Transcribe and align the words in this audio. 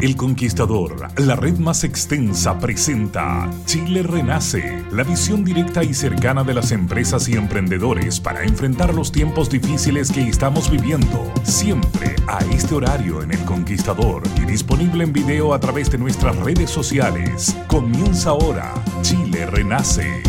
El 0.00 0.14
Conquistador, 0.14 1.08
la 1.16 1.34
red 1.34 1.58
más 1.58 1.82
extensa, 1.82 2.56
presenta 2.60 3.50
Chile 3.64 4.04
Renace, 4.04 4.84
la 4.92 5.02
visión 5.02 5.44
directa 5.44 5.82
y 5.82 5.92
cercana 5.92 6.44
de 6.44 6.54
las 6.54 6.70
empresas 6.70 7.28
y 7.28 7.34
emprendedores 7.34 8.20
para 8.20 8.44
enfrentar 8.44 8.94
los 8.94 9.10
tiempos 9.10 9.50
difíciles 9.50 10.12
que 10.12 10.28
estamos 10.28 10.70
viviendo. 10.70 11.32
Siempre 11.42 12.14
a 12.28 12.38
este 12.52 12.76
horario 12.76 13.22
en 13.22 13.32
El 13.32 13.44
Conquistador 13.44 14.22
y 14.36 14.42
disponible 14.42 15.02
en 15.02 15.12
video 15.12 15.52
a 15.52 15.58
través 15.58 15.90
de 15.90 15.98
nuestras 15.98 16.36
redes 16.36 16.70
sociales. 16.70 17.56
Comienza 17.66 18.30
ahora 18.30 18.74
Chile 19.02 19.46
Renace. 19.46 20.27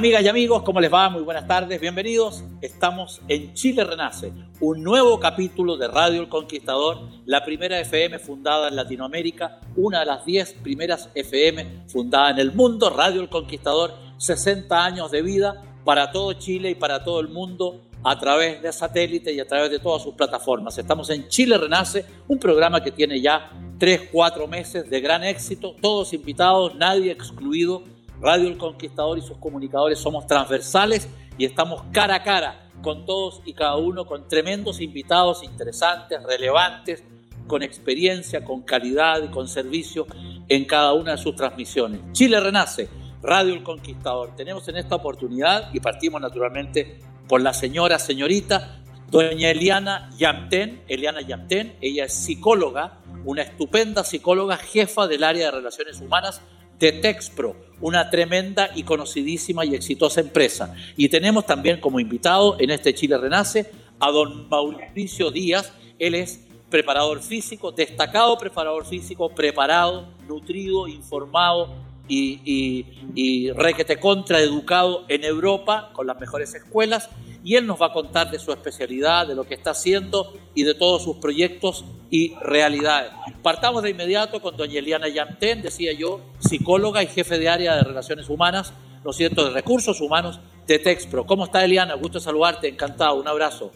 Amigas 0.00 0.22
y 0.22 0.28
amigos, 0.28 0.62
¿cómo 0.62 0.80
les 0.80 0.90
va? 0.90 1.10
Muy 1.10 1.20
buenas 1.20 1.46
tardes, 1.46 1.78
bienvenidos. 1.78 2.42
Estamos 2.62 3.20
en 3.28 3.52
Chile 3.52 3.84
Renace, 3.84 4.32
un 4.58 4.82
nuevo 4.82 5.20
capítulo 5.20 5.76
de 5.76 5.88
Radio 5.88 6.22
El 6.22 6.30
Conquistador, 6.30 7.02
la 7.26 7.44
primera 7.44 7.78
FM 7.78 8.18
fundada 8.18 8.68
en 8.68 8.76
Latinoamérica, 8.76 9.60
una 9.76 10.00
de 10.00 10.06
las 10.06 10.24
10 10.24 10.54
primeras 10.62 11.10
FM 11.14 11.84
fundada 11.86 12.30
en 12.30 12.38
el 12.38 12.52
mundo, 12.52 12.88
Radio 12.88 13.20
El 13.20 13.28
Conquistador, 13.28 13.92
60 14.16 14.82
años 14.82 15.10
de 15.10 15.20
vida 15.20 15.62
para 15.84 16.10
todo 16.10 16.32
Chile 16.32 16.70
y 16.70 16.76
para 16.76 17.04
todo 17.04 17.20
el 17.20 17.28
mundo 17.28 17.82
a 18.02 18.18
través 18.18 18.62
de 18.62 18.72
satélite 18.72 19.34
y 19.34 19.40
a 19.40 19.46
través 19.46 19.70
de 19.70 19.80
todas 19.80 20.02
sus 20.02 20.14
plataformas. 20.14 20.78
Estamos 20.78 21.10
en 21.10 21.28
Chile 21.28 21.58
Renace, 21.58 22.06
un 22.26 22.38
programa 22.38 22.82
que 22.82 22.90
tiene 22.90 23.20
ya 23.20 23.50
3, 23.78 24.08
4 24.10 24.46
meses 24.46 24.88
de 24.88 25.00
gran 25.02 25.22
éxito, 25.24 25.76
todos 25.78 26.14
invitados, 26.14 26.74
nadie 26.74 27.12
excluido 27.12 27.84
Radio 28.20 28.48
El 28.48 28.58
Conquistador 28.58 29.16
y 29.18 29.22
sus 29.22 29.38
comunicadores 29.38 29.98
somos 29.98 30.26
transversales 30.26 31.08
y 31.38 31.46
estamos 31.46 31.82
cara 31.90 32.16
a 32.16 32.22
cara 32.22 32.70
con 32.82 33.06
todos 33.06 33.40
y 33.46 33.54
cada 33.54 33.76
uno, 33.76 34.06
con 34.06 34.28
tremendos 34.28 34.80
invitados 34.80 35.42
interesantes, 35.42 36.22
relevantes, 36.22 37.02
con 37.46 37.62
experiencia, 37.62 38.44
con 38.44 38.62
calidad 38.62 39.22
y 39.22 39.28
con 39.28 39.48
servicio 39.48 40.06
en 40.48 40.66
cada 40.66 40.92
una 40.92 41.12
de 41.12 41.18
sus 41.18 41.34
transmisiones. 41.34 42.00
Chile 42.12 42.40
Renace, 42.40 42.88
Radio 43.22 43.54
El 43.54 43.62
Conquistador. 43.62 44.34
Tenemos 44.36 44.68
en 44.68 44.76
esta 44.76 44.96
oportunidad, 44.96 45.72
y 45.72 45.80
partimos 45.80 46.20
naturalmente 46.20 47.00
por 47.26 47.40
la 47.40 47.52
señora, 47.52 47.98
señorita, 47.98 48.82
doña 49.10 49.50
Eliana 49.50 50.10
Yamten, 50.16 50.82
Eliana 50.88 51.22
Yamten, 51.22 51.76
ella 51.80 52.04
es 52.04 52.14
psicóloga, 52.14 52.98
una 53.24 53.42
estupenda 53.42 54.04
psicóloga, 54.04 54.56
jefa 54.56 55.06
del 55.06 55.24
área 55.24 55.46
de 55.46 55.50
relaciones 55.52 56.00
humanas 56.00 56.40
de 56.80 56.92
Texpro, 56.92 57.54
una 57.80 58.10
tremenda 58.10 58.70
y 58.74 58.82
conocidísima 58.82 59.64
y 59.64 59.74
exitosa 59.74 60.20
empresa. 60.20 60.74
Y 60.96 61.08
tenemos 61.08 61.46
también 61.46 61.78
como 61.78 62.00
invitado 62.00 62.56
en 62.58 62.70
este 62.70 62.94
Chile 62.94 63.18
Renace 63.18 63.70
a 64.00 64.10
don 64.10 64.48
Mauricio 64.48 65.30
Díaz. 65.30 65.72
Él 65.98 66.14
es 66.14 66.40
preparador 66.70 67.22
físico, 67.22 67.70
destacado 67.70 68.38
preparador 68.38 68.86
físico, 68.86 69.28
preparado, 69.28 70.08
nutrido, 70.26 70.88
informado 70.88 71.74
y, 72.08 72.86
y, 73.14 73.52
requete 73.52 74.00
contraeducado 74.00 75.04
en 75.08 75.22
Europa 75.22 75.90
con 75.92 76.08
las 76.08 76.18
mejores 76.18 76.52
escuelas 76.54 77.08
y 77.42 77.56
él 77.56 77.66
nos 77.66 77.80
va 77.80 77.86
a 77.86 77.92
contar 77.92 78.30
de 78.30 78.38
su 78.38 78.50
especialidad, 78.52 79.26
de 79.26 79.34
lo 79.34 79.44
que 79.44 79.54
está 79.54 79.70
haciendo 79.70 80.32
y 80.54 80.64
de 80.64 80.74
todos 80.74 81.02
sus 81.02 81.16
proyectos 81.16 81.84
y 82.10 82.34
realidades. 82.36 83.12
Partamos 83.42 83.82
de 83.82 83.90
inmediato 83.90 84.40
con 84.40 84.56
doña 84.56 84.78
Eliana 84.78 85.08
Yamten, 85.08 85.62
decía 85.62 85.92
yo, 85.92 86.20
psicóloga 86.38 87.02
y 87.02 87.06
jefe 87.06 87.38
de 87.38 87.48
área 87.48 87.76
de 87.76 87.82
relaciones 87.82 88.28
humanas, 88.28 88.74
lo 89.04 89.12
siento, 89.12 89.44
de 89.44 89.50
recursos 89.50 90.00
humanos 90.00 90.40
de 90.66 90.78
Texpro. 90.78 91.24
¿Cómo 91.24 91.44
está 91.44 91.64
Eliana? 91.64 91.94
Gusto 91.94 92.20
saludarte, 92.20 92.68
encantado, 92.68 93.14
un 93.14 93.26
abrazo. 93.26 93.70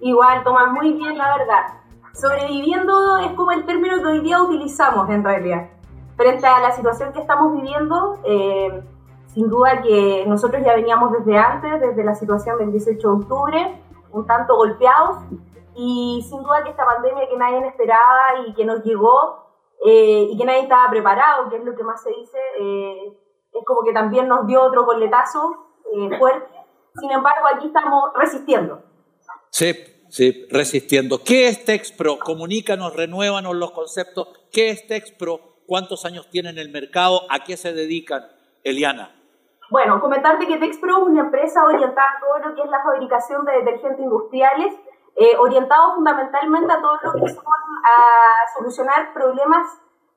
Igual, 0.00 0.42
Tomás, 0.42 0.72
muy 0.72 0.92
bien, 0.92 1.18
la 1.18 1.36
verdad. 1.36 1.84
Sobreviviendo 2.14 3.18
es 3.18 3.32
como 3.32 3.52
el 3.52 3.66
término 3.66 3.98
que 3.98 4.06
hoy 4.06 4.20
día 4.20 4.40
utilizamos 4.40 5.08
en 5.10 5.24
realidad. 5.24 5.68
Frente 6.16 6.46
a 6.46 6.60
la 6.60 6.72
situación 6.72 7.12
que 7.12 7.20
estamos 7.20 7.54
viviendo, 7.60 8.20
eh, 8.24 8.82
sin 9.34 9.48
duda 9.48 9.82
que 9.82 10.24
nosotros 10.28 10.62
ya 10.64 10.76
veníamos 10.76 11.12
desde 11.12 11.36
antes, 11.36 11.80
desde 11.80 12.04
la 12.04 12.14
situación 12.14 12.56
del 12.58 12.70
18 12.70 12.96
de 12.96 13.14
octubre, 13.14 13.82
un 14.12 14.26
tanto 14.26 14.56
golpeados, 14.56 15.18
y 15.74 16.24
sin 16.28 16.40
duda 16.42 16.62
que 16.62 16.70
esta 16.70 16.84
pandemia 16.84 17.28
que 17.28 17.36
nadie 17.36 17.66
esperaba 17.66 18.46
y 18.46 18.54
que 18.54 18.64
nos 18.64 18.84
llegó 18.84 19.44
eh, 19.84 20.28
y 20.30 20.38
que 20.38 20.44
nadie 20.44 20.62
estaba 20.62 20.88
preparado, 20.88 21.50
que 21.50 21.56
es 21.56 21.64
lo 21.64 21.74
que 21.74 21.82
más 21.82 22.00
se 22.00 22.10
dice, 22.10 22.38
eh, 22.60 23.12
es 23.52 23.64
como 23.66 23.82
que 23.82 23.92
también 23.92 24.28
nos 24.28 24.46
dio 24.46 24.62
otro 24.62 24.86
coletazo 24.86 25.52
eh, 25.92 26.16
fuerte. 26.16 26.54
Sin 27.00 27.10
embargo, 27.10 27.48
aquí 27.52 27.66
estamos 27.66 28.10
resistiendo. 28.14 28.82
Sí, 29.50 29.74
sí, 30.10 30.46
resistiendo. 30.48 31.18
¿Qué 31.24 31.48
es 31.48 31.64
Texpro? 31.64 32.20
Comunícanos, 32.20 32.94
renuévanos 32.94 33.56
los 33.56 33.72
conceptos. 33.72 34.28
¿Qué 34.52 34.70
es 34.70 34.86
Texpro? 34.86 35.40
¿Cuántos 35.66 36.04
años 36.04 36.30
tiene 36.30 36.50
en 36.50 36.58
el 36.58 36.70
mercado? 36.70 37.22
¿A 37.30 37.42
qué 37.42 37.56
se 37.56 37.72
dedican, 37.72 38.22
Eliana? 38.62 39.23
Bueno, 39.70 40.00
comentarte 40.00 40.46
que 40.46 40.58
Texpro 40.58 40.98
es 40.98 41.02
una 41.04 41.20
empresa 41.22 41.64
orientada 41.64 42.08
a 42.16 42.20
todo 42.20 42.38
lo 42.38 42.54
que 42.54 42.62
es 42.62 42.70
la 42.70 42.82
fabricación 42.82 43.44
de 43.44 43.52
detergentes 43.52 44.00
industriales, 44.00 44.74
eh, 45.16 45.36
orientado 45.38 45.94
fundamentalmente 45.94 46.72
a 46.72 46.80
todo 46.80 46.98
lo 47.02 47.12
que 47.12 47.28
son 47.28 47.44
a 47.84 48.56
solucionar 48.56 49.12
problemas 49.12 49.66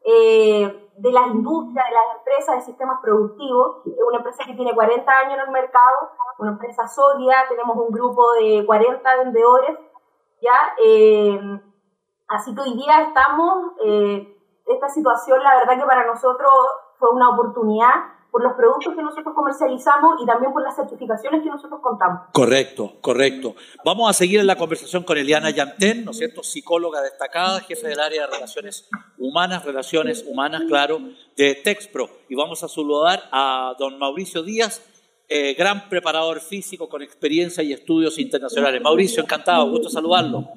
eh, 0.03 0.89
de 0.97 1.11
las 1.11 1.27
industrias, 1.27 1.85
de 1.85 1.93
las 1.93 2.17
empresas, 2.17 2.55
de 2.55 2.61
sistemas 2.61 2.99
productivos. 3.01 3.85
Es 3.85 3.93
una 4.07 4.17
empresa 4.17 4.43
que 4.45 4.53
tiene 4.53 4.73
40 4.73 5.11
años 5.11 5.33
en 5.33 5.39
el 5.41 5.51
mercado, 5.51 6.11
una 6.39 6.51
empresa 6.51 6.87
sólida, 6.87 7.45
tenemos 7.49 7.77
un 7.77 7.91
grupo 7.91 8.33
de 8.33 8.63
40 8.65 9.17
vendedores, 9.17 9.77
¿ya? 10.41 10.57
Eh, 10.83 11.39
así 12.29 12.55
que 12.55 12.61
hoy 12.61 12.73
día 12.75 13.01
estamos, 13.01 13.73
eh, 13.83 14.35
esta 14.65 14.89
situación 14.89 15.43
la 15.43 15.55
verdad 15.57 15.77
que 15.77 15.85
para 15.85 16.05
nosotros 16.05 16.51
fue 16.97 17.09
una 17.11 17.29
oportunidad 17.29 18.16
por 18.31 18.43
los 18.43 18.53
productos 18.53 18.93
que 18.95 19.01
nosotros 19.01 19.33
comercializamos 19.33 20.21
y 20.21 20.25
también 20.25 20.51
por 20.51 20.61
las 20.61 20.75
certificaciones 20.75 21.41
que 21.41 21.49
nosotros 21.49 21.79
contamos. 21.81 22.23
Correcto, 22.33 22.97
correcto. 23.01 23.55
Vamos 23.85 24.09
a 24.09 24.13
seguir 24.13 24.39
en 24.39 24.47
la 24.47 24.55
conversación 24.55 25.03
con 25.03 25.17
Eliana 25.17 25.49
Yantén, 25.49 26.05
¿no 26.05 26.11
es 26.11 26.17
cierto? 26.17 26.43
Psicóloga 26.43 27.01
destacada, 27.01 27.59
jefe 27.61 27.87
del 27.87 27.99
área 27.99 28.27
de 28.27 28.33
relaciones 28.33 28.89
humanas, 29.17 29.65
relaciones 29.65 30.25
humanas, 30.27 30.63
claro, 30.67 30.99
de 31.35 31.55
Texpro. 31.55 32.09
Y 32.29 32.35
vamos 32.35 32.63
a 32.63 32.67
saludar 32.67 33.23
a 33.31 33.73
don 33.79 33.97
Mauricio 33.97 34.43
Díaz, 34.43 34.81
eh, 35.29 35.53
gran 35.55 35.89
preparador 35.89 36.39
físico 36.39 36.87
con 36.87 37.01
experiencia 37.01 37.63
y 37.63 37.73
estudios 37.73 38.19
internacionales. 38.19 38.81
Mauricio, 38.81 39.23
encantado, 39.23 39.69
gusto 39.69 39.89
saludarlo. 39.89 40.47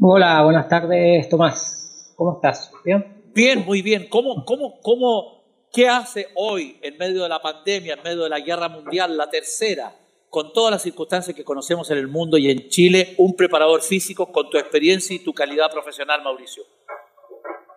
Hola, 0.00 0.42
buenas 0.44 0.68
tardes, 0.68 1.28
Tomás. 1.28 2.14
¿Cómo 2.16 2.34
estás? 2.34 2.72
¿Bien? 2.84 3.22
Bien, 3.34 3.64
muy 3.64 3.82
bien. 3.82 4.08
¿Cómo, 4.10 4.44
cómo, 4.44 4.80
cómo 4.80 5.37
¿Qué 5.72 5.86
hace 5.86 6.28
hoy, 6.34 6.78
en 6.80 6.96
medio 6.96 7.22
de 7.22 7.28
la 7.28 7.40
pandemia, 7.40 7.94
en 7.94 8.02
medio 8.02 8.22
de 8.22 8.30
la 8.30 8.40
guerra 8.40 8.68
mundial, 8.68 9.16
la 9.16 9.28
tercera, 9.28 9.92
con 10.30 10.52
todas 10.52 10.70
las 10.70 10.82
circunstancias 10.82 11.36
que 11.36 11.44
conocemos 11.44 11.90
en 11.90 11.98
el 11.98 12.08
mundo 12.08 12.38
y 12.38 12.50
en 12.50 12.68
Chile, 12.68 13.14
un 13.18 13.34
preparador 13.34 13.82
físico 13.82 14.32
con 14.32 14.48
tu 14.48 14.56
experiencia 14.56 15.14
y 15.14 15.18
tu 15.18 15.34
calidad 15.34 15.70
profesional, 15.70 16.22
Mauricio? 16.22 16.62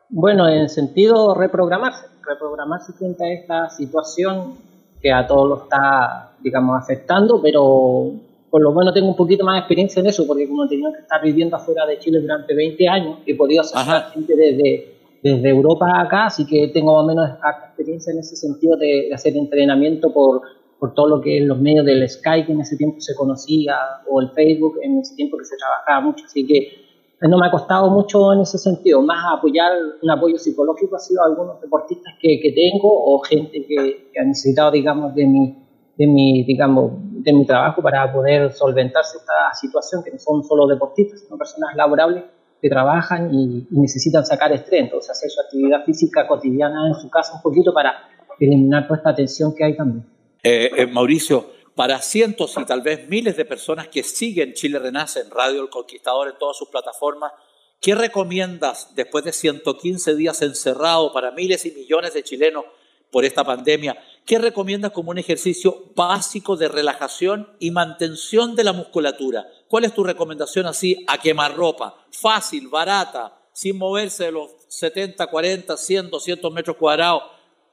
Bueno, 0.09 0.47
en 0.47 0.69
sentido 0.69 1.33
reprogramarse, 1.33 2.07
reprogramarse 2.25 2.93
frente 2.93 3.25
a 3.25 3.33
esta 3.33 3.69
situación 3.69 4.57
que 5.01 5.11
a 5.11 5.27
todos 5.27 5.49
lo 5.49 5.63
está, 5.63 6.33
digamos, 6.39 6.81
afectando, 6.81 7.41
pero 7.41 8.13
por 8.49 8.61
lo 8.61 8.71
menos 8.73 8.93
tengo 8.93 9.07
un 9.07 9.15
poquito 9.15 9.43
más 9.43 9.55
de 9.55 9.59
experiencia 9.59 9.99
en 9.99 10.07
eso, 10.07 10.25
porque 10.27 10.47
como 10.47 10.65
he 10.65 10.69
tenido 10.69 10.93
que 10.93 10.99
estar 10.99 11.21
viviendo 11.21 11.55
afuera 11.57 11.85
de 11.85 11.99
Chile 11.99 12.19
durante 12.19 12.53
20 12.53 12.87
años, 12.87 13.19
he 13.25 13.35
podido 13.35 13.61
hacer 13.61 13.79
gente 14.13 14.35
desde, 14.35 14.90
desde 15.23 15.49
Europa 15.49 16.01
acá, 16.01 16.25
así 16.25 16.45
que 16.45 16.69
tengo 16.69 16.93
más 16.93 17.03
o 17.03 17.07
menos 17.07 17.29
experiencia 17.65 18.11
en 18.11 18.19
ese 18.19 18.35
sentido 18.35 18.75
de, 18.77 19.13
hacer 19.13 19.35
entrenamiento 19.37 20.11
por, 20.11 20.41
por 20.79 20.93
todo 20.93 21.07
lo 21.07 21.21
que 21.21 21.37
es 21.37 21.45
los 21.45 21.59
medios 21.59 21.85
del 21.85 22.07
Skype 22.09 22.47
que 22.47 22.53
en 22.53 22.61
ese 22.61 22.77
tiempo 22.77 22.99
se 22.99 23.15
conocía, 23.15 23.75
o 24.09 24.21
el 24.21 24.29
Facebook 24.31 24.79
en 24.81 24.99
ese 24.99 25.15
tiempo 25.15 25.37
que 25.37 25.45
se 25.45 25.55
trabajaba 25.57 26.01
mucho, 26.07 26.25
así 26.25 26.45
que 26.45 26.81
no 27.29 27.37
me 27.37 27.45
ha 27.45 27.51
costado 27.51 27.91
mucho 27.91 28.33
en 28.33 28.41
ese 28.41 28.57
sentido, 28.57 29.01
más 29.03 29.23
apoyar 29.37 29.71
un 30.01 30.09
apoyo 30.09 30.39
psicológico 30.39 30.95
ha 30.95 30.99
sido 30.99 31.23
algunos 31.23 31.61
deportistas 31.61 32.15
que, 32.19 32.39
que 32.41 32.51
tengo 32.51 32.89
o 32.91 33.19
gente 33.19 33.63
que, 33.67 34.09
que, 34.11 34.19
ha 34.19 34.23
necesitado, 34.23 34.71
digamos, 34.71 35.13
de 35.13 35.27
mi, 35.27 35.55
de 35.97 36.07
mi, 36.07 36.43
digamos, 36.45 36.93
de 37.23 37.31
mi 37.31 37.45
trabajo 37.45 37.83
para 37.83 38.11
poder 38.11 38.51
solventarse 38.51 39.19
esta 39.19 39.53
situación, 39.53 40.03
que 40.03 40.09
no 40.09 40.17
son 40.17 40.43
solo 40.43 40.65
deportistas, 40.65 41.19
sino 41.19 41.37
personas 41.37 41.75
laborables 41.75 42.23
que 42.61 42.69
trabajan 42.69 43.33
y, 43.33 43.67
necesitan 43.71 44.25
sacar 44.25 44.51
estrés, 44.53 44.81
entonces 44.81 45.09
hacer 45.09 45.29
su 45.31 45.41
actividad 45.41 45.83
física 45.83 46.27
cotidiana 46.27 46.87
en 46.87 46.93
su 46.93 47.09
casa 47.09 47.33
un 47.35 47.41
poquito 47.41 47.73
para 47.73 48.07
eliminar 48.39 48.87
toda 48.87 48.97
esta 48.97 49.15
tensión 49.15 49.55
que 49.55 49.63
hay 49.63 49.75
también. 49.75 50.05
Eh, 50.43 50.69
eh, 50.77 50.87
Mauricio, 50.87 51.51
para 51.75 51.99
cientos 51.99 52.55
y 52.59 52.65
tal 52.65 52.81
vez 52.81 53.07
miles 53.09 53.35
de 53.37 53.45
personas 53.45 53.87
que 53.87 54.03
siguen 54.03 54.53
Chile 54.53 54.77
Renace 54.79 55.21
en 55.21 55.31
Radio 55.31 55.61
El 55.63 55.69
Conquistador 55.69 56.27
en 56.27 56.37
todas 56.37 56.57
sus 56.57 56.69
plataformas, 56.69 57.31
¿qué 57.79 57.95
recomiendas 57.95 58.93
después 58.95 59.23
de 59.25 59.33
115 59.33 60.15
días 60.15 60.41
encerrado 60.41 61.11
para 61.13 61.31
miles 61.31 61.65
y 61.65 61.71
millones 61.71 62.13
de 62.13 62.23
chilenos 62.23 62.65
por 63.11 63.25
esta 63.25 63.43
pandemia? 63.43 63.97
¿Qué 64.25 64.39
recomiendas 64.39 64.91
como 64.91 65.11
un 65.11 65.17
ejercicio 65.17 65.91
básico 65.95 66.55
de 66.55 66.67
relajación 66.67 67.49
y 67.59 67.71
mantención 67.71 68.55
de 68.55 68.63
la 68.63 68.73
musculatura? 68.73 69.47
¿Cuál 69.67 69.85
es 69.85 69.93
tu 69.93 70.03
recomendación 70.03 70.65
así 70.65 71.03
a 71.07 71.17
quemar 71.17 71.55
ropa? 71.55 72.05
Fácil, 72.11 72.67
barata, 72.67 73.37
sin 73.53 73.77
moverse 73.77 74.25
de 74.25 74.31
los 74.31 74.51
70, 74.69 75.27
40, 75.27 75.77
100, 75.77 76.09
200 76.09 76.53
metros 76.53 76.77
cuadrados 76.77 77.23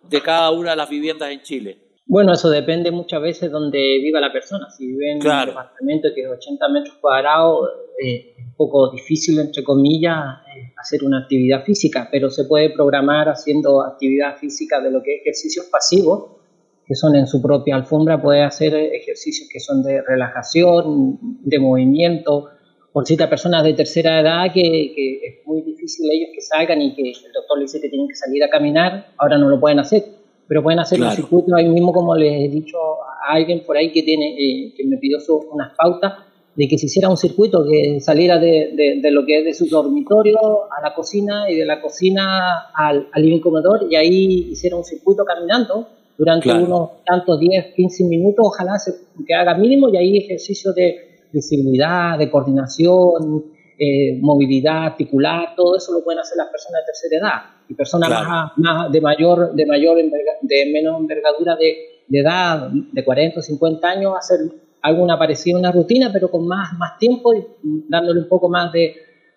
de 0.03 0.23
cada 0.23 0.51
una 0.51 0.71
de 0.71 0.77
las 0.77 0.89
viviendas 0.89 1.31
en 1.31 1.43
Chile. 1.43 1.88
Bueno, 2.09 2.33
eso 2.33 2.49
depende 2.49 2.91
muchas 2.91 3.21
veces 3.21 3.43
de 3.43 3.49
donde 3.51 3.79
viva 3.79 4.19
la 4.19 4.33
persona. 4.33 4.71
Si 4.71 4.87
vive 4.87 5.13
en 5.13 5.19
claro. 5.19 5.53
un 5.53 5.59
departamento 5.59 6.09
que 6.15 6.23
es 6.23 6.29
80 6.29 6.69
metros 6.71 6.97
cuadrados, 7.03 7.69
eh, 8.03 8.33
es 8.35 8.47
un 8.47 8.55
poco 8.55 8.91
difícil, 8.91 9.39
entre 9.39 9.63
comillas, 9.63 10.39
eh, 10.57 10.73
hacer 10.79 11.05
una 11.05 11.19
actividad 11.21 11.65
física, 11.65 12.09
pero 12.11 12.31
se 12.31 12.47
puede 12.47 12.71
programar 12.71 13.29
haciendo 13.29 13.83
actividad 13.83 14.39
física 14.39 14.81
de 14.81 14.91
lo 14.91 15.03
que 15.03 15.17
es 15.17 15.21
ejercicios 15.21 15.67
pasivos, 15.67 16.39
que 16.87 16.95
son 16.95 17.15
en 17.15 17.27
su 17.27 17.43
propia 17.43 17.77
alfombra, 17.77 18.23
puede 18.23 18.43
hacer 18.43 18.75
ejercicios 18.75 19.47
que 19.53 19.61
son 19.61 19.83
de 19.83 20.01
relajación, 20.01 21.19
de 21.21 21.59
movimiento, 21.59 22.49
por 22.91 23.07
ciertas 23.07 23.29
personas 23.29 23.63
de 23.65 23.75
tercera 23.75 24.21
edad 24.21 24.45
que, 24.55 24.63
que 24.63 25.21
es 25.27 25.47
muy 25.47 25.61
difícil 25.61 26.11
ellos 26.11 26.31
que 26.35 26.41
salgan 26.41 26.81
y 26.81 26.95
que 26.95 27.03
el 27.03 27.33
doctor 27.35 27.59
les 27.59 27.71
dice 27.71 27.83
que 27.83 27.91
tienen 27.91 28.09
que 28.09 28.15
salir 28.15 28.43
a 28.43 28.49
caminar, 28.49 29.09
ahora 29.19 29.37
no 29.37 29.51
lo 29.51 29.61
pueden 29.61 29.79
hacer 29.79 30.18
pero 30.49 30.63
pueden 30.63 30.81
hacer 30.81 30.99
claro. 30.99 31.13
un 31.13 31.17
circuito 31.17 31.55
ahí 31.55 31.69
mismo, 31.69 31.93
como 31.93 32.17
les 32.17 32.33
he 32.33 32.49
dicho 32.49 32.79
a 32.79 33.35
alguien 33.35 33.63
por 33.67 33.77
ahí 33.77 33.93
que, 33.93 34.03
tiene, 34.03 34.35
eh, 34.39 34.75
que 34.75 34.85
me 34.87 34.97
pidió 34.97 35.21
su, 35.21 35.37
unas 35.53 35.75
pautas, 35.77 36.15
de 36.57 36.67
que 36.67 36.79
se 36.79 36.87
hiciera 36.87 37.09
un 37.09 37.17
circuito 37.17 37.65
que 37.69 38.01
saliera 38.01 38.39
de, 38.39 38.73
de, 38.75 39.01
de, 39.01 39.11
lo 39.13 39.25
que 39.25 39.39
es 39.39 39.45
de 39.45 39.55
su 39.55 39.69
dormitorio 39.69 40.39
a 40.73 40.83
la 40.83 40.93
cocina 40.93 41.49
y 41.49 41.55
de 41.55 41.65
la 41.65 41.81
cocina 41.81 42.71
al, 42.75 43.09
al 43.13 43.23
living 43.23 43.39
comedor 43.39 43.87
y 43.89 43.95
ahí 43.95 44.49
hiciera 44.51 44.75
un 44.77 44.83
circuito 44.83 45.25
caminando 45.25 45.87
durante 46.17 46.45
claro. 46.45 46.65
unos 46.65 46.91
tantos 47.05 47.39
10, 47.39 47.75
15 47.77 48.05
minutos, 48.05 48.45
ojalá 48.45 48.77
se, 48.79 48.93
que 49.25 49.35
haga 49.35 49.55
mínimo 49.55 49.89
y 49.89 49.99
ahí 49.99 50.19
ejercicio 50.19 50.73
de 50.73 51.29
visibilidad, 51.33 52.19
de 52.19 52.29
coordinación, 52.29 53.45
eh, 53.79 54.19
movilidad 54.21 54.87
articular, 54.87 55.55
todo 55.55 55.77
eso 55.77 55.93
lo 55.93 56.03
pueden 56.03 56.19
hacer 56.19 56.39
las 56.39 56.49
personas 56.49 56.81
de 56.81 56.87
tercera 56.87 57.19
edad 57.19 57.58
y 57.69 57.75
personas 57.75 58.09
claro. 58.09 58.29
más, 58.29 58.53
más, 58.57 58.93
de 58.93 59.01
mayor, 59.01 59.53
de 59.55 59.67
mayor 59.67 59.99
enverga, 59.99 60.33
de 60.41 60.71
menos 60.73 60.99
envergadura 61.01 61.57
de, 61.57 62.03
de, 62.07 62.19
edad, 62.21 62.71
de 62.71 63.05
40 63.05 63.41
o 63.41 63.43
50 63.43 63.89
años, 63.89 64.15
hacer 64.17 64.39
alguna 64.83 65.19
parecida 65.19 65.59
una 65.59 65.73
rutina, 65.73 66.11
pero 66.13 66.31
con 66.31 66.47
más, 66.47 66.73
más 66.79 66.99
tiempo 66.99 67.35
y 67.35 67.45
dándole 67.89 68.21
un 68.21 68.29
poco 68.29 68.49
más 68.49 68.73
de, 68.73 68.95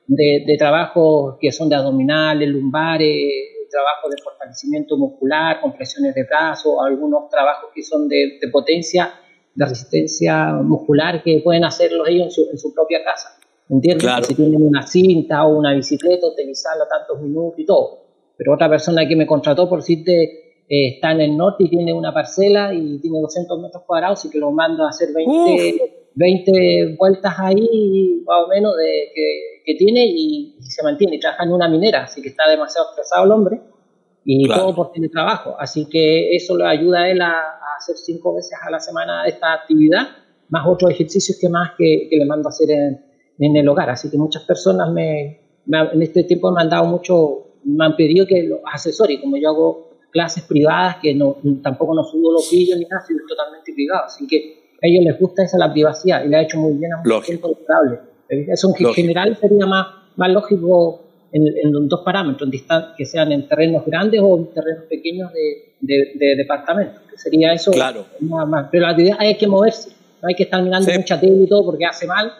de, 0.07 0.43
de 0.45 0.57
trabajo 0.57 1.37
que 1.39 1.51
son 1.51 1.67
de 1.69 1.75
abdominales, 1.75 2.47
lumbares, 2.47 3.51
trabajo 3.71 4.09
de 4.09 4.17
fortalecimiento 4.21 4.97
muscular, 4.97 5.61
compresiones 5.61 6.13
de 6.13 6.23
brazos, 6.23 6.75
algunos 6.85 7.29
trabajos 7.29 7.69
que 7.73 7.81
son 7.81 8.07
de, 8.07 8.37
de 8.39 8.47
potencia, 8.49 9.13
de 9.55 9.65
resistencia 9.65 10.53
muscular 10.53 11.23
que 11.23 11.41
pueden 11.43 11.63
hacerlos 11.63 12.07
ellos 12.07 12.25
en 12.25 12.31
su, 12.31 12.49
en 12.51 12.57
su 12.57 12.73
propia 12.73 13.03
casa. 13.03 13.37
¿Entiendes? 13.69 14.03
Claro. 14.03 14.23
Si 14.25 14.35
tienen 14.35 14.61
una 14.61 14.85
cinta 14.85 15.45
o 15.45 15.57
una 15.57 15.73
bicicleta, 15.73 16.27
utilizarla 16.27 16.85
tantos 16.89 17.21
minutos 17.21 17.57
y 17.57 17.65
todo. 17.65 18.00
Pero 18.41 18.55
otra 18.55 18.67
persona 18.67 19.07
que 19.07 19.15
me 19.15 19.27
contrató, 19.27 19.69
por 19.69 19.79
decirte, 19.79 20.23
eh, 20.67 20.95
está 20.95 21.11
en 21.11 21.21
el 21.21 21.37
norte 21.37 21.65
y 21.65 21.69
tiene 21.69 21.93
una 21.93 22.11
parcela 22.11 22.73
y 22.73 22.99
tiene 22.99 23.19
200 23.19 23.61
metros 23.61 23.83
cuadrados 23.85 24.25
y 24.25 24.31
que 24.31 24.39
lo 24.39 24.51
mando 24.51 24.83
a 24.83 24.89
hacer 24.89 25.09
20, 25.13 26.11
20 26.15 26.95
vueltas 26.97 27.35
ahí, 27.37 28.23
más 28.25 28.45
o 28.45 28.47
menos, 28.47 28.75
de, 28.77 29.11
que, 29.13 29.61
que, 29.65 29.75
tiene 29.75 30.05
y, 30.07 30.55
y, 30.59 30.63
se 30.63 30.81
mantiene. 30.81 31.17
Y 31.17 31.19
trabaja 31.19 31.43
en 31.43 31.51
una 31.51 31.69
minera, 31.69 32.05
así 32.05 32.21
que 32.21 32.29
está 32.29 32.49
demasiado 32.49 32.89
estresado 32.89 33.25
el 33.25 33.31
hombre 33.31 33.61
y 34.25 34.45
claro. 34.45 34.63
todo 34.63 34.75
por 34.75 34.91
tener 34.91 35.11
trabajo. 35.11 35.55
Así 35.59 35.87
que 35.87 36.35
eso 36.35 36.57
le 36.57 36.65
ayuda 36.65 37.01
a 37.01 37.11
él 37.11 37.21
a, 37.21 37.33
a, 37.33 37.77
hacer 37.77 37.95
cinco 37.95 38.33
veces 38.33 38.57
a 38.65 38.71
la 38.71 38.79
semana 38.79 39.25
esta 39.27 39.53
actividad, 39.53 40.07
más 40.49 40.65
otros 40.67 40.89
ejercicios 40.89 41.37
que 41.39 41.47
más 41.47 41.71
que, 41.77 42.07
que 42.09 42.17
le 42.17 42.25
mando 42.25 42.47
a 42.47 42.49
hacer 42.49 42.71
en 42.71 43.11
en 43.41 43.55
el 43.55 43.67
hogar. 43.67 43.89
Así 43.89 44.09
que 44.09 44.17
muchas 44.17 44.43
personas 44.43 44.91
me, 44.91 45.39
me, 45.65 45.79
en 45.91 46.01
este 46.01 46.23
tiempo 46.23 46.51
me 46.51 46.61
han 46.61 46.69
dado 46.69 46.85
mucho, 46.85 47.50
me 47.63 47.85
han 47.85 47.95
pedido 47.95 48.25
que 48.25 48.43
los 48.43 48.59
asesore. 48.71 49.13
Y 49.13 49.21
como 49.21 49.37
yo 49.37 49.49
hago 49.49 49.91
clases 50.11 50.43
privadas, 50.43 50.97
que 51.01 51.13
no, 51.13 51.37
tampoco 51.63 51.95
no 51.95 52.03
subo 52.03 52.31
los 52.33 52.49
vídeos 52.51 52.77
ni 52.77 52.85
nada, 52.85 53.03
sino 53.05 53.19
totalmente 53.27 53.73
privado. 53.73 54.05
Así 54.05 54.27
que 54.27 54.61
a 54.81 54.87
ellos 54.87 55.03
les 55.05 55.19
gusta 55.19 55.43
esa 55.43 55.57
la 55.57 55.71
privacidad 55.71 56.23
y 56.25 56.29
le 56.29 56.37
ha 56.37 56.41
hecho 56.41 56.57
muy 56.57 56.73
bien 56.73 56.93
a 56.93 56.97
mucha 56.97 57.21
gente. 57.21 57.47
Eso 58.29 58.73
en 58.77 58.93
general 58.93 59.35
sería 59.35 59.65
más, 59.65 59.87
más 60.15 60.29
lógico 60.31 61.01
en, 61.31 61.47
en 61.47 61.87
dos 61.87 62.01
parámetros, 62.03 62.49
que 62.97 63.05
sean 63.05 63.31
en 63.31 63.47
terrenos 63.47 63.85
grandes 63.85 64.21
o 64.21 64.37
en 64.37 64.53
terrenos 64.53 64.85
pequeños 64.85 65.31
de, 65.33 65.75
de, 65.79 66.11
de 66.15 66.35
departamentos. 66.35 67.01
Que 67.09 67.17
sería 67.17 67.53
eso 67.53 67.71
claro. 67.71 68.05
más, 68.19 68.47
más. 68.47 68.67
Pero 68.71 68.87
la 68.87 68.99
idea 68.99 69.17
hay 69.19 69.37
que 69.37 69.47
moverse, 69.47 69.91
no 70.21 70.27
hay 70.27 70.35
que 70.35 70.43
estar 70.43 70.61
mirando 70.61 70.89
sí. 70.89 70.97
mucha 70.97 71.19
tele 71.19 71.43
y 71.43 71.47
todo 71.47 71.65
porque 71.65 71.85
hace 71.85 72.07
mal 72.07 72.31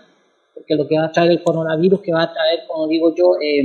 porque 0.62 0.76
lo 0.76 0.88
que 0.88 0.98
va 0.98 1.06
a 1.06 1.12
traer 1.12 1.32
el 1.32 1.44
coronavirus, 1.44 2.02
que 2.02 2.14
va 2.14 2.24
a 2.24 2.34
traer, 2.34 2.62
como 2.68 2.88
digo 2.88 3.16
yo, 3.16 3.34
eh, 3.42 3.64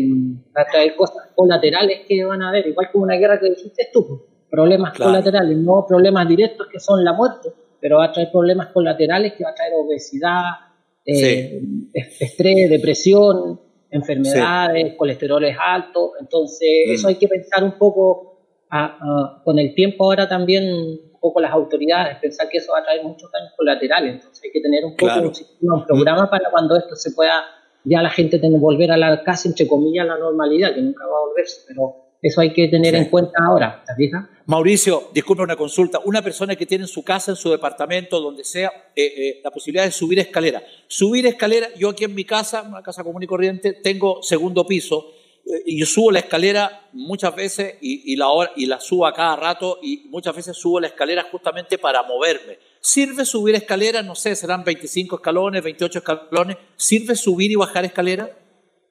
va 0.57 0.63
a 0.63 0.65
traer 0.65 0.97
cosas 0.97 1.29
colaterales 1.35 2.01
que 2.09 2.25
van 2.25 2.43
a 2.43 2.49
haber, 2.49 2.67
igual 2.67 2.89
como 2.91 3.05
una 3.05 3.17
guerra 3.17 3.39
que 3.39 3.51
dijiste 3.51 3.89
tú, 3.93 4.23
problemas 4.51 4.95
claro. 4.95 5.13
colaterales, 5.13 5.59
no 5.59 5.85
problemas 5.87 6.27
directos 6.27 6.69
que 6.73 6.81
son 6.81 7.05
la 7.05 7.13
muerte, 7.13 7.51
pero 7.79 7.99
va 7.99 8.07
a 8.07 8.13
traer 8.13 8.31
problemas 8.33 8.69
colaterales 8.69 9.35
que 9.35 9.45
va 9.45 9.51
a 9.51 9.55
traer 9.55 9.73
obesidad, 9.77 10.43
eh, 11.05 11.61
sí. 11.61 11.91
estrés, 12.21 12.71
depresión, 12.71 13.61
enfermedades, 13.91 14.93
sí. 14.93 14.97
colesteroles 14.97 15.55
altos, 15.61 16.13
entonces 16.19 16.69
mm. 16.89 16.93
eso 16.93 17.09
hay 17.09 17.17
que 17.17 17.29
pensar 17.29 17.63
un 17.63 17.73
poco 17.73 18.41
a, 18.71 18.85
a, 18.85 19.43
con 19.45 19.59
el 19.59 19.75
tiempo 19.75 20.05
ahora 20.05 20.27
también 20.27 20.65
poco 21.27 21.41
las 21.41 21.53
autoridades, 21.53 22.19
pensar 22.19 22.49
que 22.49 22.59
eso 22.59 22.73
va 22.73 22.79
a 22.79 22.85
traer 22.85 23.03
muchos 23.03 23.31
daños 23.33 23.53
colaterales. 23.57 24.15
Entonces 24.15 24.45
hay 24.45 24.53
que 24.53 24.61
tener 24.61 24.85
un 24.85 24.93
poco 24.93 25.13
claro. 25.13 25.29
un, 25.29 25.35
sistema, 25.35 25.75
un 25.75 25.85
programa 25.85 26.31
para 26.31 26.51
cuando 26.51 26.77
esto 26.77 26.95
se 26.95 27.11
pueda, 27.13 27.45
ya 27.85 28.01
la 28.03 28.11
gente 28.11 28.39
tener, 28.39 28.61
volver 28.61 28.93
a 28.93 28.97
la 28.97 29.23
casa, 29.25 29.49
entre 29.49 29.67
comillas, 29.67 30.07
la 30.07 30.19
normalidad, 30.19 30.75
que 30.75 30.83
nunca 30.83 31.05
va 31.05 31.17
a 31.17 31.27
volverse, 31.29 31.63
pero 31.67 31.97
eso 32.23 32.41
hay 32.41 32.53
que 32.53 32.69
tener 32.69 32.95
sí. 32.95 33.01
en 33.01 33.05
cuenta 33.07 33.33
ahora, 33.45 33.83
¿te 33.85 33.95
fijas? 33.95 34.25
Mauricio, 34.47 35.11
disculpe 35.13 35.43
una 35.43 35.57
consulta. 35.57 35.99
Una 36.05 36.23
persona 36.23 36.55
que 36.55 36.67
tiene 36.67 36.85
en 36.85 36.89
su 36.89 37.03
casa, 37.03 37.33
en 37.33 37.37
su 37.37 37.51
departamento, 37.51 38.21
donde 38.21 38.45
sea, 38.45 38.71
eh, 38.95 39.05
eh, 39.05 39.41
la 39.43 39.51
posibilidad 39.51 39.85
de 39.85 39.91
subir 39.91 40.21
escalera. 40.21 40.63
Subir 40.87 41.27
escalera, 41.27 41.67
yo 41.77 41.91
aquí 41.91 42.05
en 42.05 42.15
mi 42.15 42.25
casa, 42.25 42.63
una 42.63 42.83
casa 42.83 43.03
común 43.03 43.25
y 43.25 43.27
corriente, 43.27 43.73
tengo 43.73 44.23
segundo 44.23 44.65
piso 44.65 45.13
yo 45.67 45.87
subo 45.87 46.11
la 46.11 46.21
escalera 46.21 46.89
muchas 46.93 47.35
veces 47.35 47.77
y, 47.81 48.13
y, 48.13 48.17
la, 48.17 48.27
y 48.57 48.67
la 48.67 48.81
subo 48.81 49.07
a 49.07 49.13
cada 49.13 49.37
rato 49.37 49.79
y 49.83 50.09
muchas 50.11 50.35
veces 50.35 50.57
subo 50.57 50.81
la 50.81 50.89
escalera 50.89 51.27
justamente 51.31 51.79
para 51.79 52.03
moverme. 52.03 52.59
¿Sirve 52.81 53.25
subir 53.25 53.55
escaleras? 53.55 54.05
No 54.05 54.15
sé, 54.15 54.35
serán 54.35 54.65
25 54.65 55.17
escalones, 55.17 55.63
28 55.63 55.99
escalones. 55.99 56.57
¿Sirve 56.77 57.15
subir 57.15 57.51
y 57.51 57.57
bajar 57.57 57.85
escalera? 57.85 58.31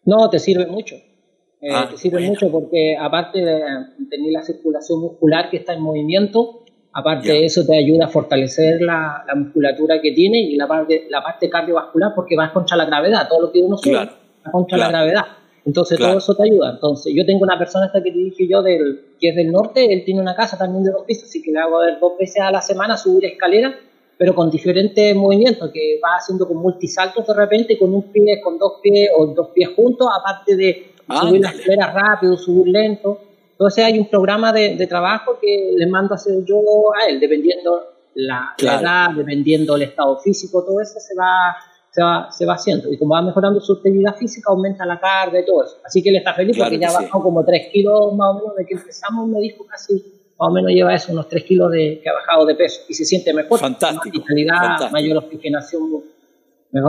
No, 0.06 0.30
te 0.30 0.40
sirve 0.40 0.68
mucho. 0.68 0.96
Eh, 0.96 1.70
ah, 1.74 1.88
te 1.90 1.98
sirve 1.98 2.18
bueno. 2.18 2.34
mucho 2.34 2.52
porque 2.52 2.96
aparte 3.00 3.40
de 3.40 3.62
tener 4.10 4.32
la 4.32 4.44
circulación 4.44 5.00
muscular 5.00 5.50
que 5.50 5.58
está 5.58 5.74
en 5.74 5.82
movimiento, 5.82 6.64
aparte 6.94 7.30
de 7.30 7.46
eso 7.46 7.66
te 7.66 7.78
ayuda 7.78 8.06
a 8.06 8.08
fortalecer 8.10 8.82
la, 8.82 9.24
la, 9.28 9.36
musculatura 9.36 10.02
que 10.02 10.12
tiene 10.12 10.42
y 10.42 10.56
la 10.56 10.68
parte, 10.68 11.08
la 11.10 11.24
parte 11.24 11.50
cardiovascular 11.50 12.14
porque 12.16 12.36
vas 12.36 12.52
contra 12.52 12.78
la 12.78 12.86
gravedad. 12.86 13.28
Todo 13.28 13.42
lo 13.42 13.52
que 13.52 13.60
uno 13.60 13.78
sube 13.78 13.94
claro, 13.94 14.12
va 14.46 14.52
contra 14.52 14.78
claro. 14.78 14.92
la 14.92 14.98
gravedad. 14.98 15.26
Entonces 15.66 15.98
todo 15.98 16.20
eso 16.20 16.36
te 16.36 16.44
ayuda. 16.44 16.72
Entonces 16.72 17.12
yo 17.16 17.26
tengo 17.26 17.44
una 17.44 17.58
persona 17.58 17.88
esta 17.88 18.02
que 18.04 18.12
te 18.12 18.20
dije 18.20 18.48
yo 18.48 18.62
del, 18.62 19.16
que 19.20 19.30
es 19.30 19.36
del 19.36 19.52
norte, 19.52 19.92
él 19.92 20.04
tiene 20.06 20.22
una 20.22 20.36
casa 20.36 20.58
también 20.58 20.84
de 20.84 20.92
dos 20.92 21.04
pisos, 21.06 21.24
así 21.24 21.42
que 21.42 21.52
le 21.52 21.60
hago 21.60 21.80
ver 21.80 22.00
dos 22.00 22.14
veces 22.20 22.42
a 22.42 22.52
la 22.52 22.62
semana 22.62 22.96
subir 22.96 23.26
escalera, 23.26 23.76
pero 24.18 24.36
con 24.36 24.52
diferentes 24.52 25.16
movimientos, 25.16 25.72
que 25.74 26.00
va 26.04 26.18
haciendo 26.18 26.48
con 26.48 26.58
multisaltos 26.58 27.26
de 27.26 27.34
repente, 27.34 27.80
con 27.80 27.94
un 27.94 28.04
pie, 28.12 28.40
con 28.42 28.60
dos 28.60 28.74
pies 28.82 29.10
o 29.18 29.26
dos 29.28 29.50
pies 29.50 29.70
juntos, 29.76 30.08
aparte 30.16 30.56
de 30.56 30.92
subir 31.20 31.42
la 31.42 31.50
escalera 31.50 31.92
rápido, 31.92 32.38
subir 32.38 32.68
lento. 32.68 33.20
Entonces 33.52 33.86
hay 33.86 33.98
un 33.98 34.08
programa 34.08 34.54
de, 34.54 34.86
trabajo 34.88 35.40
que 35.42 35.74
le 35.76 35.88
mando 35.88 36.14
a 36.14 36.16
hacer 36.16 36.46
yo 36.46 36.62
a 36.94 37.10
él, 37.10 37.20
dependiendo 37.20 37.82
la, 38.14 38.54
la 38.60 38.80
edad, 38.80 39.08
dependiendo 39.18 39.76
el 39.76 39.82
estado 39.82 40.20
físico, 40.20 40.64
todo 40.64 40.80
eso 40.80 41.00
se 41.00 41.16
va 41.16 41.56
se 41.96 42.04
va, 42.04 42.30
se 42.30 42.46
va 42.46 42.56
haciendo. 42.56 42.92
Y 42.92 42.98
como 42.98 43.14
va 43.14 43.22
mejorando 43.22 43.62
su 43.62 43.72
actividad 43.72 44.18
física, 44.18 44.52
aumenta 44.52 44.86
la 44.86 45.00
carga 45.00 45.40
y 45.40 45.46
todo 45.46 45.64
eso. 45.64 45.78
Así 45.86 46.04
que 46.04 46.10
él 46.10 46.18
está 46.18 46.34
feliz 46.34 46.58
porque 46.58 46.78
ya 46.78 46.90
ha 46.90 46.94
bajado 46.94 47.24
como 47.24 47.46
3 47.46 47.70
kilos 47.72 48.14
más 48.16 48.32
o 48.32 48.40
menos 48.40 48.56
de 48.58 48.66
que 48.66 48.74
empezamos, 48.74 49.30
me 49.30 49.40
dijo 49.40 49.66
casi, 49.66 49.94
más 50.38 50.50
o 50.50 50.52
menos 50.52 50.72
lleva 50.72 50.94
eso, 50.94 51.14
unos 51.14 51.30
3 51.30 51.44
kilos 51.46 51.72
de, 51.72 52.02
que 52.04 52.10
ha 52.10 52.14
bajado 52.14 52.46
de 52.48 52.56
peso 52.56 52.82
y 52.90 52.94
se 52.94 53.06
siente 53.06 53.34
mejor. 53.34 53.62
Fantástico. 53.62 54.26
Más 54.46 54.92
mayor 54.92 55.20
oxigenación, 55.20 56.04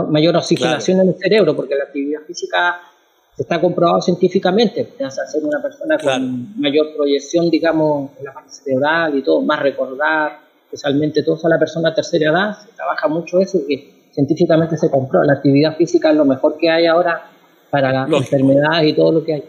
mayor 0.09 0.35
oxigenación 0.35 0.99
en 0.99 1.07
el 1.07 1.15
cerebro, 1.15 1.55
porque 1.55 1.75
la 1.75 1.85
actividad 1.85 2.23
física 2.27 2.81
está 3.37 3.61
comprobado 3.61 4.01
científicamente, 4.01 4.83
te 4.97 5.05
hace 5.05 5.21
ser 5.25 5.45
una 5.45 5.61
persona 5.61 5.97
con 5.97 6.59
mayor 6.59 6.93
proyección, 6.97 7.49
digamos, 7.49 8.11
en 8.19 8.25
la 8.25 8.33
parte 8.33 8.49
cerebral 8.49 9.17
y 9.17 9.23
todo, 9.23 9.41
más 9.41 9.61
recordar, 9.61 10.39
especialmente 10.65 11.23
toda 11.23 11.47
la 11.47 11.57
persona 11.57 11.91
de 11.91 11.95
tercera 11.95 12.29
edad, 12.29 12.57
se 12.57 12.75
trabaja 12.75 13.07
mucho 13.07 13.39
eso, 13.39 13.59
que 13.65 13.96
científicamente 14.17 14.77
se 14.77 14.89
compró. 14.89 15.21
La 15.23 15.33
actividad 15.33 15.77
física 15.77 16.09
es 16.09 16.15
lo 16.15 16.25
mejor 16.25 16.57
que 16.57 16.71
hay 16.71 16.87
ahora 16.87 17.29
para 17.69 17.91
las 17.91 18.09
enfermedades 18.09 18.89
y 18.89 18.95
todo 18.95 19.11
lo 19.11 19.23
que 19.23 19.33
hay. 19.35 19.43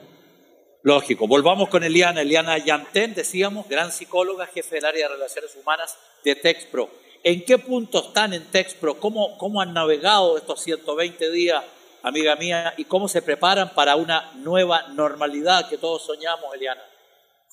Lógico. 0.82 1.26
Volvamos 1.26 1.70
con 1.70 1.84
Eliana. 1.84 2.20
Eliana 2.20 2.58
Yantén, 2.58 3.14
decíamos, 3.14 3.66
gran 3.66 3.90
psicóloga, 3.90 4.44
jefe 4.44 4.74
del 4.74 4.84
área 4.84 5.08
de 5.08 5.14
relaciones 5.14 5.56
humanas 5.56 5.98
de 6.22 6.34
TexPro. 6.34 6.90
¿En 7.24 7.46
qué 7.46 7.56
punto 7.56 8.00
están 8.00 8.34
en 8.34 8.44
TexPro? 8.50 9.00
¿Cómo, 9.00 9.38
¿Cómo 9.38 9.62
han 9.62 9.72
navegado 9.72 10.36
estos 10.36 10.60
120 10.60 11.30
días, 11.30 11.64
amiga 12.02 12.36
mía? 12.36 12.74
¿Y 12.76 12.84
cómo 12.84 13.08
se 13.08 13.22
preparan 13.22 13.70
para 13.74 13.96
una 13.96 14.32
nueva 14.34 14.88
normalidad 14.88 15.66
que 15.70 15.78
todos 15.78 16.02
soñamos, 16.02 16.54
Eliana? 16.54 16.82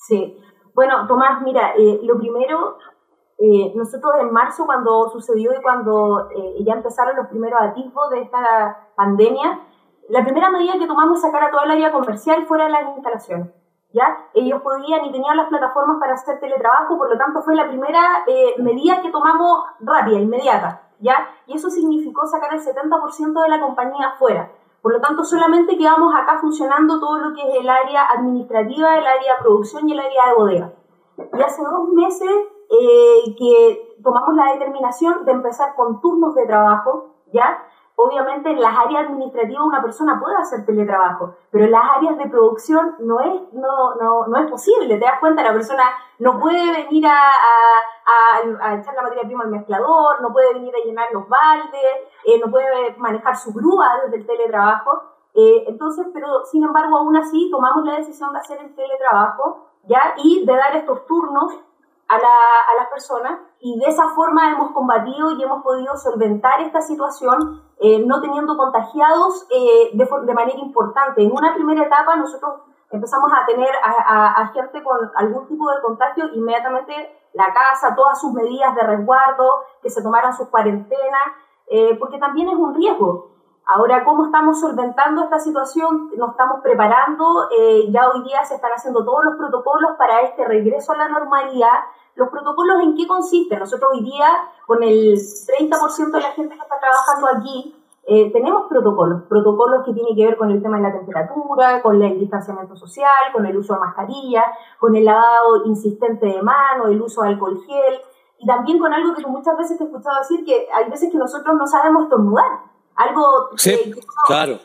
Sí. 0.06 0.36
Bueno, 0.74 1.06
Tomás, 1.08 1.40
mira, 1.42 1.72
eh, 1.78 1.98
lo 2.02 2.18
primero 2.18 2.76
eh, 3.38 3.72
nosotros 3.74 4.14
en 4.20 4.32
marzo, 4.32 4.64
cuando 4.64 5.10
sucedió 5.10 5.52
y 5.52 5.62
cuando 5.62 6.30
eh, 6.30 6.64
ya 6.64 6.74
empezaron 6.74 7.16
los 7.16 7.26
primeros 7.26 7.60
atisbos 7.60 8.10
de 8.10 8.22
esta 8.22 8.88
pandemia, 8.94 9.60
la 10.08 10.24
primera 10.24 10.50
medida 10.50 10.78
que 10.78 10.86
tomamos 10.86 11.16
es 11.16 11.22
sacar 11.22 11.44
a 11.44 11.50
toda 11.50 11.64
el 11.64 11.72
área 11.72 11.92
comercial 11.92 12.46
fuera 12.46 12.64
de 12.64 12.70
las 12.70 12.96
instalaciones. 12.96 13.48
¿ya? 13.92 14.28
Ellos 14.34 14.62
podían 14.62 15.04
y 15.04 15.12
tenían 15.12 15.36
las 15.36 15.48
plataformas 15.48 15.98
para 16.00 16.14
hacer 16.14 16.40
teletrabajo, 16.40 16.96
por 16.96 17.10
lo 17.10 17.18
tanto 17.18 17.42
fue 17.42 17.54
la 17.54 17.68
primera 17.68 18.24
eh, 18.26 18.54
medida 18.58 19.02
que 19.02 19.10
tomamos 19.10 19.64
rápida, 19.80 20.18
inmediata. 20.18 20.82
¿ya? 21.00 21.28
Y 21.46 21.56
eso 21.56 21.68
significó 21.70 22.26
sacar 22.26 22.54
el 22.54 22.60
70% 22.60 23.42
de 23.42 23.48
la 23.48 23.60
compañía 23.60 24.14
fuera. 24.18 24.50
Por 24.80 24.92
lo 24.92 25.00
tanto, 25.00 25.24
solamente 25.24 25.76
quedamos 25.76 26.14
acá 26.14 26.38
funcionando 26.40 27.00
todo 27.00 27.18
lo 27.18 27.34
que 27.34 27.42
es 27.42 27.56
el 27.60 27.68
área 27.68 28.06
administrativa, 28.06 28.96
el 28.96 29.06
área 29.06 29.34
de 29.34 29.42
producción 29.42 29.88
y 29.88 29.92
el 29.92 29.98
área 29.98 30.28
de 30.28 30.34
bodega. 30.34 30.72
Y 31.18 31.42
hace 31.42 31.62
dos 31.62 31.88
meses 31.88 32.30
eh, 32.70 33.34
que 33.38 33.96
tomamos 34.02 34.34
la 34.34 34.52
determinación 34.52 35.24
de 35.24 35.32
empezar 35.32 35.74
con 35.74 36.00
turnos 36.00 36.34
de 36.34 36.46
trabajo, 36.46 37.14
¿ya? 37.32 37.62
Obviamente 37.98 38.50
en 38.50 38.60
las 38.60 38.76
áreas 38.76 39.06
administrativas 39.06 39.64
una 39.64 39.80
persona 39.80 40.20
puede 40.20 40.36
hacer 40.36 40.66
teletrabajo, 40.66 41.34
pero 41.50 41.64
en 41.64 41.70
las 41.70 41.82
áreas 41.96 42.18
de 42.18 42.28
producción 42.28 42.94
no 42.98 43.20
es, 43.20 43.52
no, 43.54 43.94
no, 43.94 44.26
no 44.26 44.36
es 44.36 44.50
posible. 44.50 44.98
Te 44.98 45.04
das 45.04 45.18
cuenta, 45.18 45.42
la 45.42 45.54
persona 45.54 45.82
no 46.18 46.38
puede 46.38 46.72
venir 46.72 47.06
a, 47.06 47.16
a, 47.16 48.68
a, 48.68 48.74
echar 48.74 48.94
la 48.94 49.02
materia 49.02 49.24
prima 49.24 49.44
al 49.44 49.50
mezclador, 49.50 50.20
no 50.20 50.30
puede 50.30 50.52
venir 50.52 50.74
a 50.74 50.84
llenar 50.84 51.08
los 51.10 51.26
baldes, 51.26 52.10
eh, 52.26 52.38
no 52.38 52.50
puede 52.50 52.94
manejar 52.98 53.34
su 53.34 53.54
grúa 53.54 54.00
desde 54.04 54.18
el 54.18 54.26
teletrabajo. 54.26 55.02
Eh, 55.32 55.64
entonces, 55.66 56.06
pero 56.12 56.44
sin 56.44 56.64
embargo, 56.64 56.98
aún 56.98 57.16
así 57.16 57.50
tomamos 57.50 57.82
la 57.86 57.96
decisión 57.96 58.30
de 58.34 58.40
hacer 58.40 58.58
el 58.60 58.74
teletrabajo, 58.74 59.68
¿ya? 59.86 60.14
Y 60.22 60.44
de 60.44 60.54
dar 60.54 60.76
estos 60.76 61.06
turnos 61.06 61.52
a, 62.08 62.18
la, 62.18 62.28
a 62.28 62.82
las 62.82 62.88
personas 62.90 63.40
y 63.60 63.78
de 63.78 63.86
esa 63.86 64.08
forma 64.10 64.50
hemos 64.52 64.72
combatido 64.72 65.32
y 65.32 65.42
hemos 65.42 65.62
podido 65.62 65.96
solventar 65.96 66.60
esta 66.60 66.80
situación 66.80 67.62
eh, 67.78 68.04
no 68.06 68.20
teniendo 68.20 68.56
contagiados 68.56 69.46
eh, 69.50 69.90
de, 69.92 70.08
de, 70.24 70.34
manera 70.34 70.58
importante. 70.58 71.22
En 71.22 71.32
una 71.32 71.54
primera 71.54 71.84
etapa 71.84 72.16
nosotros 72.16 72.60
empezamos 72.90 73.30
a 73.32 73.44
tener 73.44 73.70
a, 73.82 74.40
a, 74.40 74.48
gente 74.48 74.82
con 74.82 75.10
algún 75.16 75.46
tipo 75.48 75.70
de 75.70 75.80
contagio, 75.82 76.26
inmediatamente 76.32 76.94
la 77.34 77.52
casa, 77.52 77.94
todas 77.94 78.20
sus 78.20 78.32
medidas 78.32 78.74
de 78.74 78.82
resguardo, 78.82 79.64
que 79.82 79.90
se 79.90 80.02
tomaran 80.02 80.34
sus 80.34 80.48
cuarentenas, 80.48 81.26
eh, 81.68 81.96
porque 81.98 82.18
también 82.18 82.48
es 82.48 82.54
un 82.54 82.74
riesgo. 82.74 83.35
Ahora, 83.68 84.04
¿cómo 84.04 84.26
estamos 84.26 84.60
solventando 84.60 85.24
esta 85.24 85.40
situación? 85.40 86.12
Nos 86.16 86.30
estamos 86.30 86.60
preparando, 86.62 87.48
eh, 87.50 87.90
ya 87.90 88.08
hoy 88.10 88.22
día 88.22 88.44
se 88.44 88.54
están 88.54 88.70
haciendo 88.70 89.04
todos 89.04 89.24
los 89.24 89.34
protocolos 89.34 89.96
para 89.98 90.20
este 90.20 90.44
regreso 90.44 90.92
a 90.92 90.98
la 90.98 91.08
normalidad. 91.08 91.80
¿Los 92.14 92.28
protocolos 92.28 92.80
en 92.80 92.96
qué 92.96 93.08
consisten? 93.08 93.58
Nosotros 93.58 93.90
hoy 93.92 94.04
día, 94.04 94.28
con 94.68 94.84
el 94.84 95.16
30% 95.16 96.12
de 96.12 96.20
la 96.20 96.30
gente 96.30 96.54
que 96.54 96.62
está 96.62 96.78
trabajando 96.78 97.26
aquí, 97.36 97.74
eh, 98.04 98.30
tenemos 98.32 98.68
protocolos, 98.68 99.22
protocolos 99.24 99.84
que 99.84 99.92
tienen 99.94 100.14
que 100.14 100.26
ver 100.26 100.36
con 100.36 100.52
el 100.52 100.62
tema 100.62 100.76
de 100.76 100.84
la 100.84 100.92
temperatura, 100.92 101.82
con 101.82 102.00
el 102.00 102.20
distanciamiento 102.20 102.76
social, 102.76 103.32
con 103.32 103.46
el 103.46 103.56
uso 103.56 103.74
de 103.74 103.80
mascarilla, 103.80 104.44
con 104.78 104.94
el 104.94 105.04
lavado 105.04 105.64
insistente 105.64 106.26
de 106.26 106.40
mano, 106.40 106.86
el 106.86 107.02
uso 107.02 107.22
de 107.22 107.30
alcohol 107.30 107.60
gel, 107.66 108.00
y 108.38 108.46
también 108.46 108.78
con 108.78 108.94
algo 108.94 109.12
que 109.12 109.26
muchas 109.26 109.58
veces 109.58 109.76
te 109.76 109.82
he 109.82 109.86
escuchado 109.88 110.18
decir, 110.20 110.44
que 110.44 110.68
hay 110.72 110.88
veces 110.88 111.10
que 111.10 111.18
nosotros 111.18 111.56
no 111.56 111.66
sabemos 111.66 112.04
estornudar. 112.04 112.75
Algo 112.96 113.50
sí, 113.56 113.94
claro. 114.26 114.58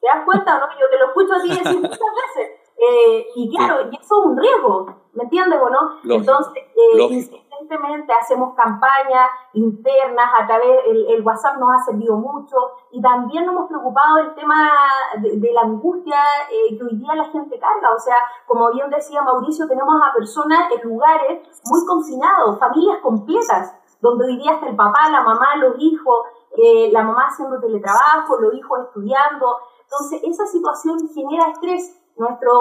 ¿Te 0.00 0.06
das 0.06 0.24
cuenta 0.24 0.58
no? 0.58 0.66
Yo 0.78 0.90
te 0.90 0.98
lo 0.98 1.06
escucho 1.06 1.34
así 1.34 1.48
decir 1.48 1.80
muchas 1.80 1.98
veces. 1.98 2.60
Eh, 2.78 3.26
y 3.34 3.56
claro, 3.56 3.88
y 3.90 3.96
eso 3.96 4.20
es 4.20 4.26
un 4.26 4.36
riesgo, 4.36 4.86
¿me 5.14 5.24
entiendes 5.24 5.58
o 5.62 5.70
no? 5.70 6.14
Entonces, 6.14 6.62
eh, 6.76 7.02
insistentemente 7.02 8.12
hacemos 8.12 8.54
campañas 8.54 9.30
internas, 9.54 10.26
a 10.38 10.46
través 10.46 10.84
el, 10.86 11.06
el, 11.10 11.22
WhatsApp 11.22 11.56
nos 11.56 11.70
ha 11.72 11.84
servido 11.86 12.16
mucho 12.16 12.56
y 12.92 13.00
también 13.00 13.46
nos 13.46 13.54
hemos 13.54 13.68
preocupado 13.68 14.16
del 14.16 14.34
tema 14.34 14.70
de, 15.16 15.52
la 15.52 15.62
angustia 15.62 16.18
eh, 16.50 16.76
que 16.76 16.84
hoy 16.84 16.96
día 16.96 17.14
la 17.14 17.24
gente 17.30 17.58
carga. 17.58 17.94
O 17.96 17.98
sea, 17.98 18.16
como 18.46 18.70
bien 18.70 18.90
decía 18.90 19.22
Mauricio, 19.22 19.66
tenemos 19.66 19.94
a 20.02 20.12
personas 20.12 20.70
en 20.70 20.88
lugares 20.88 21.48
muy 21.64 21.86
confinados, 21.86 22.58
familias 22.58 22.98
completas, 22.98 23.74
donde 24.00 24.26
hoy 24.26 24.36
día 24.36 24.52
está 24.52 24.68
el 24.68 24.76
papá, 24.76 25.08
la 25.10 25.22
mamá, 25.22 25.56
los 25.56 25.76
hijos, 25.78 26.26
eh, 26.56 26.90
la 26.92 27.02
mamá 27.02 27.26
haciendo 27.28 27.60
teletrabajo, 27.60 28.40
los 28.40 28.54
hijos 28.54 28.80
estudiando. 28.86 29.56
Entonces, 29.82 30.22
esa 30.24 30.46
situación 30.46 30.98
genera 31.14 31.50
estrés. 31.50 32.02
Nuestro, 32.16 32.52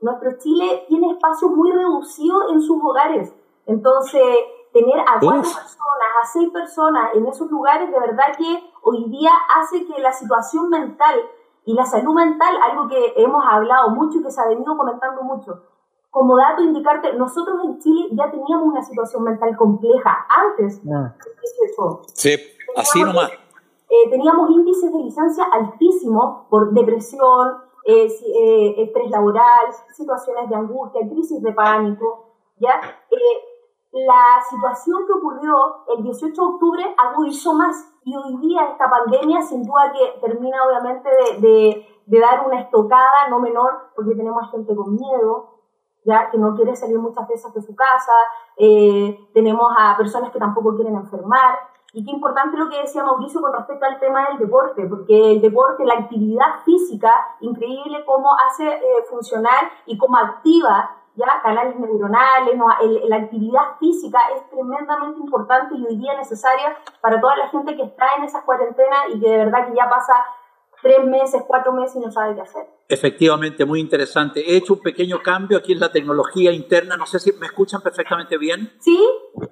nuestro 0.00 0.38
Chile 0.38 0.84
tiene 0.88 1.12
espacios 1.12 1.50
muy 1.52 1.70
reducidos 1.72 2.50
en 2.50 2.60
sus 2.60 2.82
hogares. 2.82 3.32
Entonces, 3.66 4.22
tener 4.72 5.00
a 5.00 5.18
cuatro 5.20 5.42
personas, 5.42 6.10
a 6.22 6.26
seis 6.26 6.50
personas 6.50 7.14
en 7.14 7.26
esos 7.26 7.50
lugares, 7.50 7.90
de 7.90 7.98
verdad 7.98 8.36
que 8.36 8.70
hoy 8.82 9.08
día 9.10 9.30
hace 9.56 9.86
que 9.86 10.00
la 10.00 10.12
situación 10.12 10.68
mental 10.68 11.16
y 11.64 11.74
la 11.74 11.84
salud 11.84 12.14
mental, 12.14 12.56
algo 12.62 12.88
que 12.88 13.14
hemos 13.16 13.44
hablado 13.46 13.90
mucho 13.90 14.18
y 14.18 14.22
que 14.22 14.30
se 14.30 14.40
ha 14.40 14.48
venido 14.48 14.76
comentando 14.76 15.22
mucho, 15.22 15.62
como 16.10 16.36
dato 16.36 16.62
indicarte, 16.62 17.12
nosotros 17.14 17.60
en 17.64 17.78
Chile 17.78 18.08
ya 18.12 18.30
teníamos 18.30 18.68
una 18.68 18.82
situación 18.82 19.22
mental 19.22 19.56
compleja 19.56 20.26
antes 20.28 20.80
ah. 20.90 21.14
Sí, 22.14 22.36
así 22.76 23.02
nomás. 23.02 23.30
Eh, 23.90 24.10
teníamos 24.10 24.50
índices 24.50 24.92
de 24.92 24.98
licencia 24.98 25.44
altísimos 25.50 26.46
por 26.50 26.72
depresión, 26.72 27.62
eh, 27.86 28.06
eh, 28.06 28.74
estrés 28.82 29.10
laboral, 29.10 29.72
situaciones 29.96 30.48
de 30.50 30.56
angustia, 30.56 31.08
crisis 31.08 31.42
de 31.42 31.52
pánico. 31.52 32.26
¿ya? 32.58 32.80
la 33.90 34.42
situación 34.48 35.06
que 35.06 35.12
ocurrió 35.14 35.54
el 35.96 36.02
18 36.04 36.34
de 36.34 36.46
octubre 36.46 36.94
agudizó 36.98 37.54
más 37.54 37.90
y 38.04 38.14
hoy 38.14 38.36
día 38.36 38.64
esta 38.64 38.88
pandemia 38.88 39.40
sin 39.40 39.64
duda 39.64 39.92
que 39.92 40.20
termina 40.20 40.58
obviamente 40.66 41.08
de, 41.08 41.40
de, 41.40 41.86
de 42.04 42.20
dar 42.20 42.46
una 42.46 42.60
estocada 42.60 43.28
no 43.30 43.40
menor 43.40 43.90
porque 43.96 44.14
tenemos 44.14 44.50
gente 44.50 44.76
con 44.76 44.94
miedo, 44.94 45.54
ya 46.04 46.30
que 46.30 46.36
no 46.36 46.54
quiere 46.54 46.76
salir 46.76 46.98
muchas 46.98 47.26
veces 47.26 47.52
de 47.54 47.62
su 47.62 47.74
casa, 47.74 48.12
tenemos 49.32 49.72
a 49.78 49.96
personas 49.96 50.30
que 50.30 50.38
tampoco 50.38 50.74
quieren 50.74 50.94
enfermar, 50.94 51.58
y 51.92 52.04
qué 52.04 52.10
importante 52.10 52.56
lo 52.56 52.68
que 52.68 52.80
decía 52.80 53.02
Mauricio 53.02 53.40
con 53.40 53.52
respecto 53.52 53.86
al 53.86 53.98
tema 53.98 54.28
del 54.28 54.38
deporte, 54.38 54.86
porque 54.86 55.32
el 55.32 55.40
deporte, 55.40 55.84
la 55.84 55.94
actividad 55.94 56.62
física, 56.64 57.10
increíble 57.40 58.04
cómo 58.04 58.30
hace 58.46 58.66
eh, 58.66 58.80
funcionar 59.08 59.70
y 59.86 59.96
cómo 59.96 60.16
activa 60.18 60.94
ya 61.18 61.40
canales 61.42 61.76
neuronales, 61.76 62.56
no, 62.56 62.66
la 63.08 63.16
actividad 63.16 63.76
física 63.80 64.20
es 64.36 64.48
tremendamente 64.50 65.18
importante 65.18 65.74
y 65.76 65.84
hoy 65.84 65.96
día 65.96 66.16
necesaria 66.16 66.76
para 67.00 67.20
toda 67.20 67.36
la 67.36 67.48
gente 67.48 67.76
que 67.76 67.82
está 67.82 68.06
en 68.16 68.24
esa 68.24 68.42
cuarentena 68.42 68.96
y 69.12 69.18
que 69.18 69.28
de 69.28 69.38
verdad 69.38 69.66
que 69.68 69.74
ya 69.74 69.90
pasa 69.90 70.14
tres 70.80 71.04
meses, 71.04 71.42
cuatro 71.46 71.72
meses 71.72 71.96
y 71.96 72.00
no 72.00 72.12
sabe 72.12 72.36
qué 72.36 72.42
hacer. 72.42 72.66
Efectivamente, 72.88 73.64
muy 73.64 73.80
interesante. 73.80 74.48
He 74.48 74.56
hecho 74.58 74.74
un 74.74 74.80
pequeño 74.80 75.20
cambio 75.20 75.58
aquí 75.58 75.72
en 75.72 75.80
la 75.80 75.90
tecnología 75.90 76.52
interna. 76.52 76.96
No 76.96 77.04
sé 77.04 77.18
si 77.18 77.32
me 77.32 77.46
escuchan 77.46 77.80
perfectamente 77.80 78.38
bien. 78.38 78.72
Sí. 78.78 78.98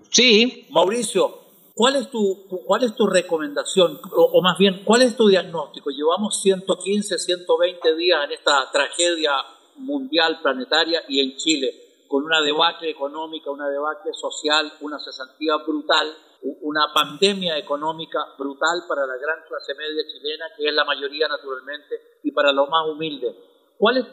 Sí. 0.09 0.69
Mauricio, 0.71 1.46
¿cuál 1.77 1.97
es 1.97 2.11
tu, 2.11 2.49
cuál 2.65 2.83
es 2.83 2.97
tu 2.97 3.07
recomendación? 3.07 4.01
O, 4.13 4.41
más 4.43 4.57
bien, 4.59 4.83
¿cuál 4.85 5.03
es 5.03 5.15
tu 5.17 5.29
diagnóstico? 5.29 5.91
Llevamos 5.91 6.41
115, 6.41 7.19
120 7.19 7.95
días 7.95 8.25
en 8.25 8.33
esta 8.33 8.69
tragedia 8.73 9.33
mundial, 9.77 10.41
planetaria 10.43 11.03
y 11.07 11.21
en 11.21 11.37
Chile, 11.37 11.71
con 12.09 12.25
una 12.25 12.41
debacle 12.41 12.91
económica, 12.91 13.51
una 13.51 13.69
debacle 13.69 14.13
social, 14.15 14.73
una 14.81 14.99
cesantía 14.99 15.57
brutal 15.59 16.17
una 16.63 16.93
pandemia 16.95 17.59
económica 17.59 18.19
brutal 18.39 18.85
para 18.89 19.07
la 19.07 19.17
gran 19.17 19.43
clase 19.49 19.75
media 19.75 20.05
chilena, 20.07 20.47
que 20.57 20.69
es 20.69 20.75
la 20.75 20.85
mayoría 20.85 21.27
naturalmente, 21.29 22.19
y 22.23 22.31
para 22.31 22.53
los 22.53 22.69
más 22.69 22.87
humildes. 22.89 23.35
¿Cuál 23.79 23.99
es 23.99 24.07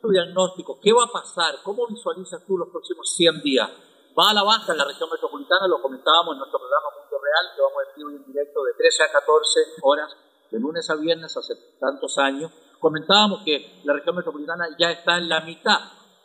tu 0.00 0.08
diagnóstico? 0.08 0.78
¿Qué 0.80 0.92
va 0.92 1.04
a 1.04 1.12
pasar? 1.12 1.56
¿Cómo 1.62 1.86
visualizas 1.86 2.44
tú 2.46 2.56
los 2.56 2.68
próximos 2.68 3.12
100 3.16 3.42
días? 3.42 3.70
Va 4.18 4.30
a 4.30 4.34
la 4.34 4.42
baja 4.42 4.72
en 4.72 4.78
la 4.78 4.84
región 4.84 5.08
metropolitana, 5.10 5.68
lo 5.68 5.80
comentábamos 5.80 6.34
en 6.34 6.38
nuestro 6.38 6.58
programa 6.58 6.88
Mundo 6.98 7.16
Real, 7.22 7.44
que 7.54 7.62
vamos 7.62 7.78
a 7.78 7.96
vivo 7.96 8.10
en 8.10 8.24
directo 8.26 8.62
de 8.64 8.72
13 8.74 9.02
a 9.04 9.12
14 9.12 9.60
horas, 9.82 10.16
de 10.50 10.58
lunes 10.58 10.90
a 10.90 10.96
viernes 10.96 11.36
hace 11.36 11.54
tantos 11.78 12.18
años. 12.18 12.50
Comentábamos 12.78 13.42
que 13.44 13.80
la 13.84 13.94
región 13.94 14.16
metropolitana 14.16 14.66
ya 14.78 14.90
está 14.90 15.18
en 15.18 15.28
la 15.28 15.40
mitad 15.42 15.78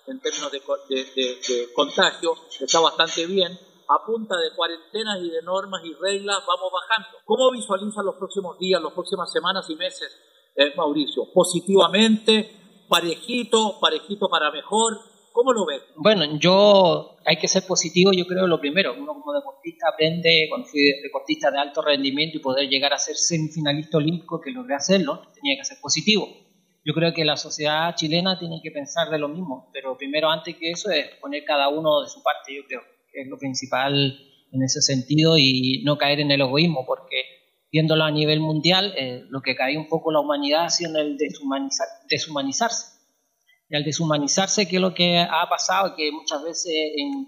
en 0.08 0.20
términos 0.20 0.52
de, 0.52 0.60
de 0.60 1.74
contagio, 1.74 2.34
está 2.60 2.80
bastante 2.80 3.26
bien, 3.26 3.58
a 3.88 4.06
punta 4.06 4.36
de 4.38 4.56
cuarentenas 4.56 5.20
y 5.22 5.30
de 5.30 5.42
normas 5.42 5.82
y 5.84 5.94
reglas 5.94 6.44
vamos 6.48 6.72
bajando. 6.72 7.20
¿Cómo 7.26 7.52
visualiza 7.52 8.02
los 8.04 8.16
próximos 8.16 8.58
días, 8.58 8.82
las 8.82 8.94
próximas 8.94 9.32
semanas 9.32 9.70
y 9.70 9.76
meses, 9.76 10.16
eh, 10.56 10.74
Mauricio? 10.76 11.24
¿Positivamente? 11.34 12.86
¿Parejito? 12.88 13.80
¿Parejito 13.80 14.28
para 14.30 14.52
mejor? 14.52 15.00
¿Cómo 15.36 15.52
lo 15.52 15.66
ves? 15.66 15.82
Bueno, 15.98 16.40
yo 16.40 17.18
hay 17.26 17.36
que 17.36 17.50
ser 17.50 17.64
positivo, 17.68 18.14
yo 18.14 18.26
creo 18.26 18.48
lo 18.48 18.58
primero. 18.58 18.96
Uno 18.98 19.16
como 19.16 19.34
deportista 19.34 19.90
aprende, 19.90 20.48
cuando 20.48 20.66
fui 20.66 20.80
deportista 21.04 21.52
de 21.52 21.60
alto 21.60 21.82
rendimiento 21.82 22.38
y 22.38 22.40
poder 22.40 22.70
llegar 22.70 22.94
a 22.94 22.98
ser 22.98 23.18
semifinalista 23.18 23.98
olímpico, 23.98 24.40
que 24.40 24.52
logré 24.52 24.76
hacerlo, 24.76 25.24
tenía 25.34 25.58
que 25.58 25.66
ser 25.66 25.78
positivo. 25.82 26.26
Yo 26.86 26.94
creo 26.94 27.14
que 27.14 27.26
la 27.26 27.36
sociedad 27.36 27.94
chilena 27.96 28.40
tiene 28.40 28.62
que 28.64 28.72
pensar 28.72 29.10
de 29.10 29.20
lo 29.20 29.28
mismo, 29.28 29.70
pero 29.74 29.98
primero 29.98 30.30
antes 30.30 30.56
que 30.56 30.72
eso 30.72 30.90
es 30.90 31.06
poner 31.20 31.44
cada 31.44 31.68
uno 31.68 32.02
de 32.02 32.08
su 32.08 32.24
parte, 32.24 32.56
yo 32.56 32.64
creo 32.66 32.82
es 33.12 33.28
lo 33.28 33.38
principal 33.38 34.18
en 34.54 34.64
ese 34.64 34.82
sentido, 34.82 35.38
y 35.38 35.82
no 35.84 35.98
caer 35.98 36.22
en 36.22 36.32
el 36.32 36.40
egoísmo, 36.40 36.86
porque 36.86 37.24
viéndolo 37.70 38.06
a 38.06 38.12
nivel 38.12 38.40
mundial, 38.40 38.94
eh, 38.98 39.26
lo 39.28 39.42
que 39.42 39.56
cae 39.56 39.78
un 39.78 39.90
poco 39.90 40.14
la 40.14 40.22
humanidad 40.22 40.66
ha 40.66 40.70
sido 40.70 40.98
el 40.98 41.18
deshumanizar, 41.18 41.88
deshumanizarse. 42.10 42.95
Y 43.70 43.76
al 43.76 43.84
deshumanizarse, 43.84 44.68
que 44.68 44.76
es 44.76 44.82
lo 44.82 44.94
que 44.94 45.18
ha 45.18 45.48
pasado, 45.50 45.96
que 45.96 46.12
muchas 46.12 46.44
veces 46.44 46.74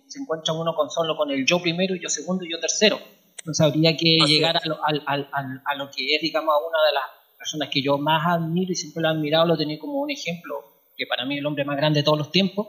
se 0.07 0.19
encuentra 0.19 0.53
uno 0.53 0.75
con 0.75 0.89
solo 0.89 1.17
con 1.17 1.31
el 1.31 1.45
yo 1.45 1.59
primero, 1.59 1.95
yo 1.95 2.09
segundo 2.09 2.45
y 2.45 2.51
yo 2.51 2.59
tercero. 2.59 2.99
Entonces 3.39 3.65
habría 3.65 3.95
que 3.97 4.17
llegar 4.27 4.57
a 4.57 4.67
lo, 4.67 4.77
a 4.83 5.75
lo, 5.75 5.89
que 5.89 6.15
es, 6.15 6.21
digamos, 6.21 6.53
a 6.53 6.57
una 6.59 6.77
de 6.87 6.93
las 6.93 7.03
personas 7.37 7.69
que 7.69 7.81
yo 7.81 7.97
más 7.97 8.27
admiro 8.27 8.71
y 8.71 8.75
siempre 8.75 9.01
lo 9.01 9.09
he 9.09 9.11
admirado, 9.11 9.45
lo 9.47 9.57
tenía 9.57 9.79
como 9.79 10.01
un 10.01 10.11
ejemplo, 10.11 10.55
que 10.95 11.07
para 11.07 11.25
mí 11.25 11.35
es 11.35 11.39
el 11.39 11.45
hombre 11.45 11.65
más 11.65 11.77
grande 11.77 12.01
de 12.01 12.03
todos 12.03 12.17
los 12.17 12.31
tiempos, 12.31 12.67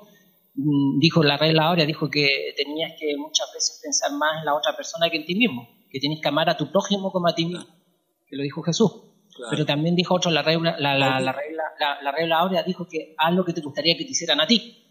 Mm, 0.61 0.99
dijo 0.99 1.23
la 1.23 1.37
regla 1.37 1.67
ahora, 1.67 1.87
dijo 1.87 2.11
que 2.11 2.53
tenías 2.57 2.93
que 2.99 3.17
muchas 3.17 3.47
veces 3.55 3.81
pensar 3.81 4.11
más 4.19 4.41
en 4.41 4.45
la 4.45 4.57
otra 4.57 4.75
persona 4.75 5.09
que 5.09 5.19
en 5.19 5.25
ti 5.25 5.37
mismo, 5.37 5.69
que 5.89 6.01
tenías 6.01 6.21
que 6.21 6.27
amar 6.27 6.51
a 6.51 6.57
tu 6.57 6.73
prójimo 6.73 7.13
como 7.13 7.29
a 7.29 7.35
ti 7.37 7.47
mismo, 7.47 7.65
que 8.27 8.35
lo 8.35 8.43
dijo 8.43 8.61
Jesús. 8.63 8.91
Pero 9.51 9.65
también 9.65 9.95
dijo 9.95 10.15
otro, 10.15 10.31
la 10.31 10.43
regla, 10.43 10.77
la, 10.79 10.97
la, 10.97 11.21
la 11.21 11.33
regla, 11.33 11.63
la, 12.03 12.13
regla 12.13 12.39
ahora 12.39 12.63
dijo 12.63 12.87
que 12.89 13.15
haz 13.19 13.35
lo 13.35 13.45
que 13.45 13.53
te 13.53 13.61
gustaría 13.61 13.97
que 13.97 14.05
te 14.05 14.11
hicieran 14.11 14.41
a 14.41 14.47
ti. 14.47 14.85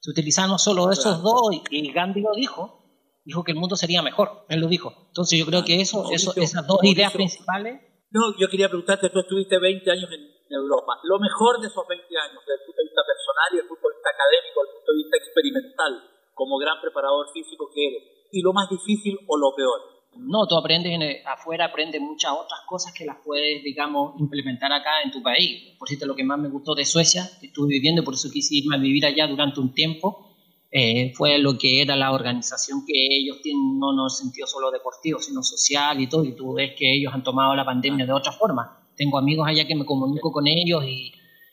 Si 0.00 0.10
utilizamos 0.10 0.62
solo 0.62 0.90
esos 0.90 1.22
dos, 1.22 1.50
y, 1.70 1.92
Gandhi 1.92 2.20
lo 2.20 2.32
dijo, 2.34 3.20
dijo 3.24 3.44
que 3.44 3.52
el 3.52 3.58
mundo 3.58 3.76
sería 3.76 4.02
mejor, 4.02 4.46
él 4.48 4.60
lo 4.60 4.66
dijo. 4.66 4.92
Entonces 5.08 5.38
yo 5.38 5.46
creo 5.46 5.64
que 5.64 5.80
eso, 5.80 6.10
eso 6.10 6.32
esas 6.36 6.66
dos 6.66 6.82
ideas 6.82 7.12
principales... 7.12 7.80
No, 8.10 8.36
yo 8.36 8.48
quería 8.48 8.68
preguntarte, 8.68 9.08
tú 9.08 9.20
estuviste 9.20 9.58
20 9.58 9.90
años 9.90 10.10
en 10.12 10.20
Europa. 10.54 11.00
Lo 11.04 11.18
mejor 11.18 11.60
de 11.60 11.68
esos 11.68 11.86
20 11.86 12.04
años, 12.04 12.42
desde 12.44 12.60
el 12.60 12.66
punto 12.66 12.78
de 12.82 12.88
vista 12.90 13.02
personal 13.08 13.48
y 13.48 13.56
desde 13.56 13.64
el 13.64 13.72
punto 13.72 13.88
de 13.88 13.94
vista 13.96 14.10
académico, 14.12 14.56
desde 14.60 14.72
el 14.72 14.76
punto 14.76 14.92
de 14.92 14.98
vista 15.00 15.16
experimental, 15.16 15.92
como 16.34 16.58
gran 16.58 16.76
preparador 16.80 17.26
físico 17.32 17.70
que 17.72 17.80
eres, 17.88 18.02
y 18.32 18.42
lo 18.42 18.52
más 18.52 18.68
difícil 18.68 19.16
o 19.28 19.36
lo 19.38 19.54
peor. 19.54 19.91
No, 20.16 20.46
tú 20.46 20.56
aprendes 20.56 20.98
afuera, 21.26 21.66
aprendes 21.66 22.00
muchas 22.00 22.32
otras 22.32 22.60
cosas 22.66 22.92
que 22.92 23.04
las 23.04 23.16
puedes, 23.24 23.62
digamos, 23.62 24.20
implementar 24.20 24.72
acá 24.72 25.02
en 25.04 25.10
tu 25.10 25.22
país. 25.22 25.74
Por 25.78 25.88
cierto, 25.88 26.06
lo 26.06 26.14
que 26.14 26.24
más 26.24 26.38
me 26.38 26.48
gustó 26.48 26.74
de 26.74 26.84
Suecia, 26.84 27.28
que 27.40 27.46
estuve 27.46 27.68
viviendo, 27.68 28.04
por 28.04 28.14
eso 28.14 28.30
quise 28.30 28.56
irme 28.56 28.76
a 28.76 28.78
vivir 28.78 29.06
allá 29.06 29.26
durante 29.26 29.60
un 29.60 29.74
tiempo, 29.74 30.36
eh, 30.70 31.12
fue 31.14 31.38
lo 31.38 31.58
que 31.58 31.82
era 31.82 31.96
la 31.96 32.12
organización 32.12 32.84
que 32.86 32.94
ellos 32.94 33.40
tienen, 33.42 33.78
no 33.78 33.92
en 33.92 34.04
el 34.04 34.10
sentido 34.10 34.46
solo 34.46 34.70
deportivo, 34.70 35.18
sino 35.18 35.42
social 35.42 36.00
y 36.00 36.08
todo, 36.08 36.24
y 36.24 36.36
tú 36.36 36.54
ves 36.54 36.72
que 36.76 36.94
ellos 36.94 37.12
han 37.12 37.22
tomado 37.22 37.54
la 37.54 37.64
pandemia 37.64 38.06
de 38.06 38.12
otra 38.12 38.32
forma 38.32 38.78
tengo 38.96 39.18
amigos 39.18 39.46
allá 39.48 39.66
que 39.66 39.74
me 39.74 39.84
comunico 39.84 40.32
con 40.32 40.46
ellos 40.46 40.84
y, 40.84 41.12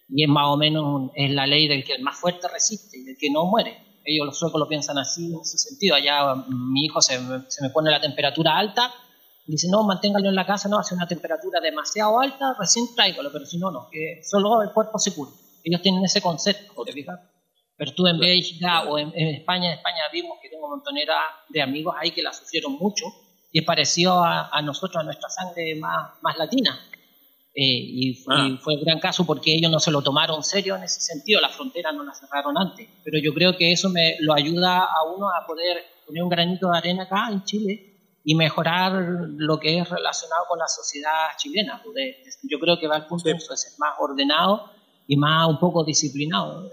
y, 0.09 0.23
es 0.23 0.29
más 0.29 0.47
o 0.47 0.57
menos 0.57 1.11
es 1.15 1.31
la 1.31 1.47
ley 1.47 1.67
del 1.67 1.83
que 1.83 1.93
el 1.93 2.03
más 2.03 2.17
fuerte 2.17 2.47
resiste 2.47 2.97
y 2.97 3.03
del 3.03 3.17
que 3.17 3.29
no 3.29 3.45
muere. 3.45 3.88
Ellos 4.03 4.25
los 4.25 4.39
suecos 4.39 4.59
lo 4.59 4.67
piensan 4.67 4.97
así 4.97 5.33
en 5.33 5.41
ese 5.41 5.57
sentido. 5.57 5.95
Allá 5.95 6.35
mm, 6.35 6.73
mi 6.73 6.85
hijo 6.85 7.01
se, 7.01 7.19
se 7.47 7.61
me 7.61 7.69
pone 7.69 7.91
la 7.91 8.01
temperatura 8.01 8.57
alta 8.57 8.93
dice, 9.49 9.67
no, 9.69 9.83
manténgalo 9.83 10.29
en 10.29 10.35
la 10.35 10.45
casa, 10.45 10.69
no, 10.69 10.77
hace 10.77 10.93
una 10.93 11.07
temperatura 11.07 11.59
demasiado 11.59 12.19
alta, 12.19 12.55
recién 12.59 12.85
tráigalo, 12.95 13.31
pero 13.31 13.45
si 13.45 13.57
no, 13.57 13.71
no, 13.71 13.89
que 13.91 14.21
solo 14.23 14.61
el 14.61 14.71
cuerpo 14.71 14.99
se 14.99 15.13
cura. 15.13 15.31
Ellos 15.63 15.81
tienen 15.81 16.03
ese 16.05 16.21
concepto, 16.21 16.83
¿te 16.85 16.93
fijas? 16.93 17.19
Pero 17.75 17.93
tú 17.93 18.05
en 18.07 18.19
Bélgica 18.19 18.83
o 18.83 18.97
en, 18.99 19.11
España, 19.15 19.71
en 19.71 19.77
España 19.77 20.03
vimos 20.13 20.37
que 20.41 20.49
tengo 20.49 20.67
montonera 20.67 21.15
de 21.47 21.61
amigos 21.61 21.95
ahí 21.97 22.11
que 22.11 22.21
la 22.21 22.33
sufrieron 22.33 22.73
mucho 22.73 23.05
y 23.51 23.59
es 23.59 23.65
parecido 23.65 24.23
a, 24.23 24.49
a 24.49 24.61
nosotros, 24.61 25.01
a 25.01 25.03
nuestra 25.03 25.29
sangre 25.29 25.75
más, 25.75 26.11
más 26.21 26.37
latina. 26.37 26.79
Ah. 28.27 28.47
y, 28.47 28.57
fue 28.57 28.75
un 28.75 28.83
gran 28.83 28.99
caso 28.99 29.25
porque 29.25 29.53
ellos 29.53 29.71
no 29.71 29.79
se 29.79 29.91
lo 29.91 30.01
tomaron 30.01 30.43
serio 30.43 30.75
en 30.75 30.83
ese 30.83 31.01
sentido, 31.01 31.41
las 31.41 31.55
fronteras 31.55 31.93
no 31.93 32.03
las 32.03 32.19
cerraron 32.19 32.57
antes. 32.57 32.87
Pero 33.03 33.19
yo 33.19 33.33
creo 33.33 33.57
que 33.57 33.71
eso 33.71 33.89
me 33.89 34.15
lo 34.21 34.33
ayuda 34.33 34.83
a 34.83 35.03
uno 35.15 35.27
a 35.29 35.45
poder 35.45 35.83
poner 36.05 36.23
un 36.23 36.29
granito 36.29 36.69
de 36.71 36.77
arena 36.77 37.03
acá 37.03 37.27
en 37.31 37.43
Chile 37.43 37.89
y 38.23 38.35
mejorar 38.35 38.93
lo 38.93 39.59
que 39.59 39.79
es 39.79 39.89
relacionado 39.89 40.45
con 40.47 40.59
la 40.59 40.67
sociedad 40.67 41.29
chilena. 41.37 41.81
Yo 42.43 42.59
creo 42.59 42.79
que 42.79 42.87
va 42.87 42.95
al 42.95 43.07
punto 43.07 43.27
de 43.27 43.39
ser 43.39 43.71
más 43.77 43.93
ordenado 43.99 44.71
y 45.07 45.17
más 45.17 45.47
un 45.47 45.59
poco 45.59 45.83
disciplinado. 45.83 46.69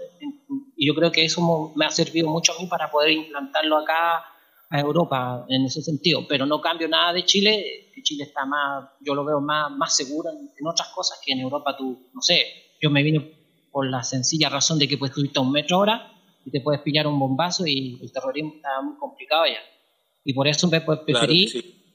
Y 0.75 0.87
yo 0.87 0.93
creo 0.93 1.11
que 1.11 1.25
eso 1.25 1.73
me 1.75 1.85
ha 1.85 1.89
servido 1.89 2.29
mucho 2.29 2.53
a 2.53 2.61
mí 2.61 2.67
para 2.67 2.91
poder 2.91 3.11
implantarlo 3.11 3.77
acá 3.77 4.23
a 4.69 4.79
Europa 4.79 5.45
en 5.49 5.65
ese 5.65 5.81
sentido, 5.81 6.25
pero 6.27 6.45
no 6.45 6.59
cambio 6.59 6.87
nada 6.87 7.13
de 7.13 7.23
Chile, 7.23 7.91
que 7.93 8.03
Chile 8.03 8.23
está 8.23 8.45
más, 8.45 8.89
yo 8.99 9.15
lo 9.15 9.23
veo 9.23 9.39
más, 9.39 9.71
más 9.71 9.95
seguro 9.95 10.29
en, 10.29 10.67
otras 10.67 10.89
cosas 10.89 11.19
que 11.25 11.31
en 11.31 11.39
Europa. 11.39 11.75
Tú, 11.77 12.09
no 12.13 12.21
sé, 12.21 12.43
yo 12.81 12.89
me 12.89 13.03
vine 13.03 13.33
por 13.71 13.89
la 13.89 14.03
sencilla 14.03 14.49
razón 14.49 14.77
de 14.79 14.87
que 14.87 14.97
puedes 14.97 15.15
subirte 15.15 15.39
a 15.39 15.41
un 15.41 15.51
metro 15.51 15.77
ahora 15.77 16.11
y 16.45 16.51
te 16.51 16.61
puedes 16.61 16.81
pillar 16.81 17.07
un 17.07 17.17
bombazo 17.17 17.65
y 17.65 17.99
el 18.01 18.11
terrorismo 18.11 18.53
está 18.55 18.81
muy 18.81 18.97
complicado 18.97 19.43
allá. 19.43 19.59
Y 20.23 20.33
por 20.33 20.47
eso 20.47 20.67
me 20.67 20.81
preferí, 20.81 21.47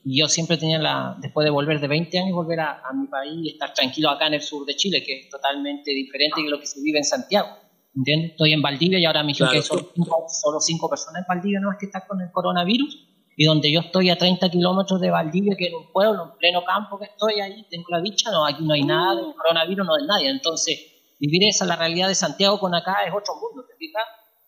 y 0.05 0.19
yo 0.19 0.27
siempre 0.27 0.57
tenía 0.57 0.79
la, 0.79 1.17
después 1.21 1.45
de 1.45 1.51
volver 1.51 1.79
de 1.79 1.89
20 1.89 2.19
años, 2.19 2.35
volver 2.35 2.61
a, 2.61 2.81
a 2.81 2.93
mi 2.95 3.07
país 3.07 3.35
y 3.43 3.49
estar 3.51 3.75
tranquilo 3.75 4.09
acá 4.09 4.27
en 4.29 4.35
el 4.35 4.41
sur 4.41 4.65
de 4.65 4.75
Chile, 4.75 5.03
que 5.05 5.21
es 5.21 5.29
totalmente 5.29 5.91
diferente 5.91 6.43
de 6.43 6.49
lo 6.49 6.59
que 6.59 6.67
se 6.67 6.81
vive 6.81 6.99
en 6.99 7.05
Santiago 7.05 7.49
¿entiendes? 7.94 8.33
Estoy 8.33 8.52
en 8.52 8.62
Valdivia 8.62 8.98
y 8.98 9.05
ahora 9.05 9.22
me 9.22 9.28
dijeron 9.28 9.50
que 9.50 9.59
hay 9.59 9.62
solo 9.62 10.61
cinco, 10.61 10.88
personas 10.88 11.22
en 11.22 11.26
Valdivia 11.28 11.61
no 11.61 11.72
es 11.72 11.78
que 11.78 11.87
están 11.87 12.02
con 12.09 12.20
el 12.20 12.31
coronavirus 12.31 13.09
y 13.37 13.46
donde 13.46 13.72
yo 13.72 13.81
estoy 13.81 14.11
a 14.11 14.16
30 14.16 14.50
kilómetros 14.50 15.00
de 15.00 15.11
Valdivia, 15.11 15.57
que 15.57 15.66
es 15.66 15.72
un 15.72 15.90
pueblo, 15.90 16.24
en 16.24 16.38
pleno 16.38 16.64
campo 16.64 16.98
que 16.98 17.07
estoy 17.07 17.40
ahí, 17.40 17.66
tengo 17.70 17.87
la 17.88 18.00
dicha, 18.00 18.31
no, 18.31 18.46
aquí 18.46 18.62
no 18.64 18.74
hay 18.74 18.83
nada 18.83 19.16
del 19.16 19.35
coronavirus, 19.35 19.87
no 19.87 19.94
hay 19.94 20.07
nadie. 20.07 20.28
Entonces, 20.28 20.78
vivir 21.18 21.48
esa, 21.48 21.64
la 21.64 21.76
realidad 21.76 22.09
de 22.09 22.14
Santiago 22.14 22.59
con 22.59 22.74
acá 22.74 22.98
es 23.07 23.12
otro 23.14 23.35
mundo, 23.37 23.64
¿te 23.66 23.74
fijas? 23.76 24.05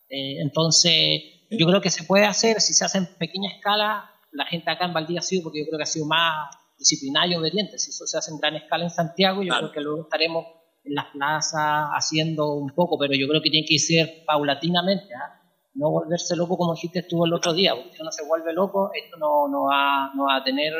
Eh, 0.09 0.41
entonces, 0.41 1.21
yo 1.49 1.65
creo 1.65 1.81
que 1.81 1.89
se 1.89 2.03
puede 2.03 2.25
hacer, 2.25 2.61
si 2.61 2.73
se 2.73 2.85
hace 2.85 2.99
en 2.99 3.07
pequeña 3.17 3.49
escala, 3.49 4.11
la 4.31 4.45
gente 4.45 4.69
acá 4.69 4.85
en 4.85 4.93
Valdivia 4.93 5.19
ha 5.19 5.23
sido, 5.23 5.43
porque 5.43 5.59
yo 5.59 5.65
creo 5.65 5.77
que 5.77 5.83
ha 5.83 5.87
sido 5.87 6.05
más 6.05 6.55
disciplinario 6.77 7.37
y 7.37 7.39
obediente, 7.39 7.79
si 7.79 7.89
eso 7.89 8.05
se 8.05 8.17
hace 8.17 8.31
en 8.31 8.37
gran 8.37 8.55
escala 8.55 8.83
en 8.83 8.89
Santiago, 8.89 9.41
yo 9.41 9.53
creo 9.57 9.71
que 9.71 9.81
luego 9.81 10.03
estaremos 10.03 10.45
en 10.85 10.93
las 10.93 11.05
plazas 11.07 11.89
haciendo 11.93 12.53
un 12.53 12.69
poco, 12.69 12.97
pero 12.97 13.13
yo 13.13 13.27
creo 13.27 13.41
que 13.41 13.49
tiene 13.49 13.67
que 13.67 13.79
ser 13.79 14.23
paulatinamente, 14.25 15.13
¿ah? 15.15 15.41
no 15.75 15.89
volverse 15.89 16.35
loco 16.35 16.57
como 16.57 16.73
dijiste 16.73 17.03
tú 17.03 17.25
el 17.25 17.33
otro 17.33 17.53
día, 17.53 17.75
porque 17.75 17.95
si 17.95 18.01
uno 18.01 18.11
se 18.11 18.25
vuelve 18.25 18.53
loco, 18.53 18.91
esto 18.93 19.17
no, 19.17 19.47
no, 19.47 19.63
va, 19.63 20.11
no 20.15 20.25
va 20.25 20.37
a 20.37 20.43
tener 20.43 20.73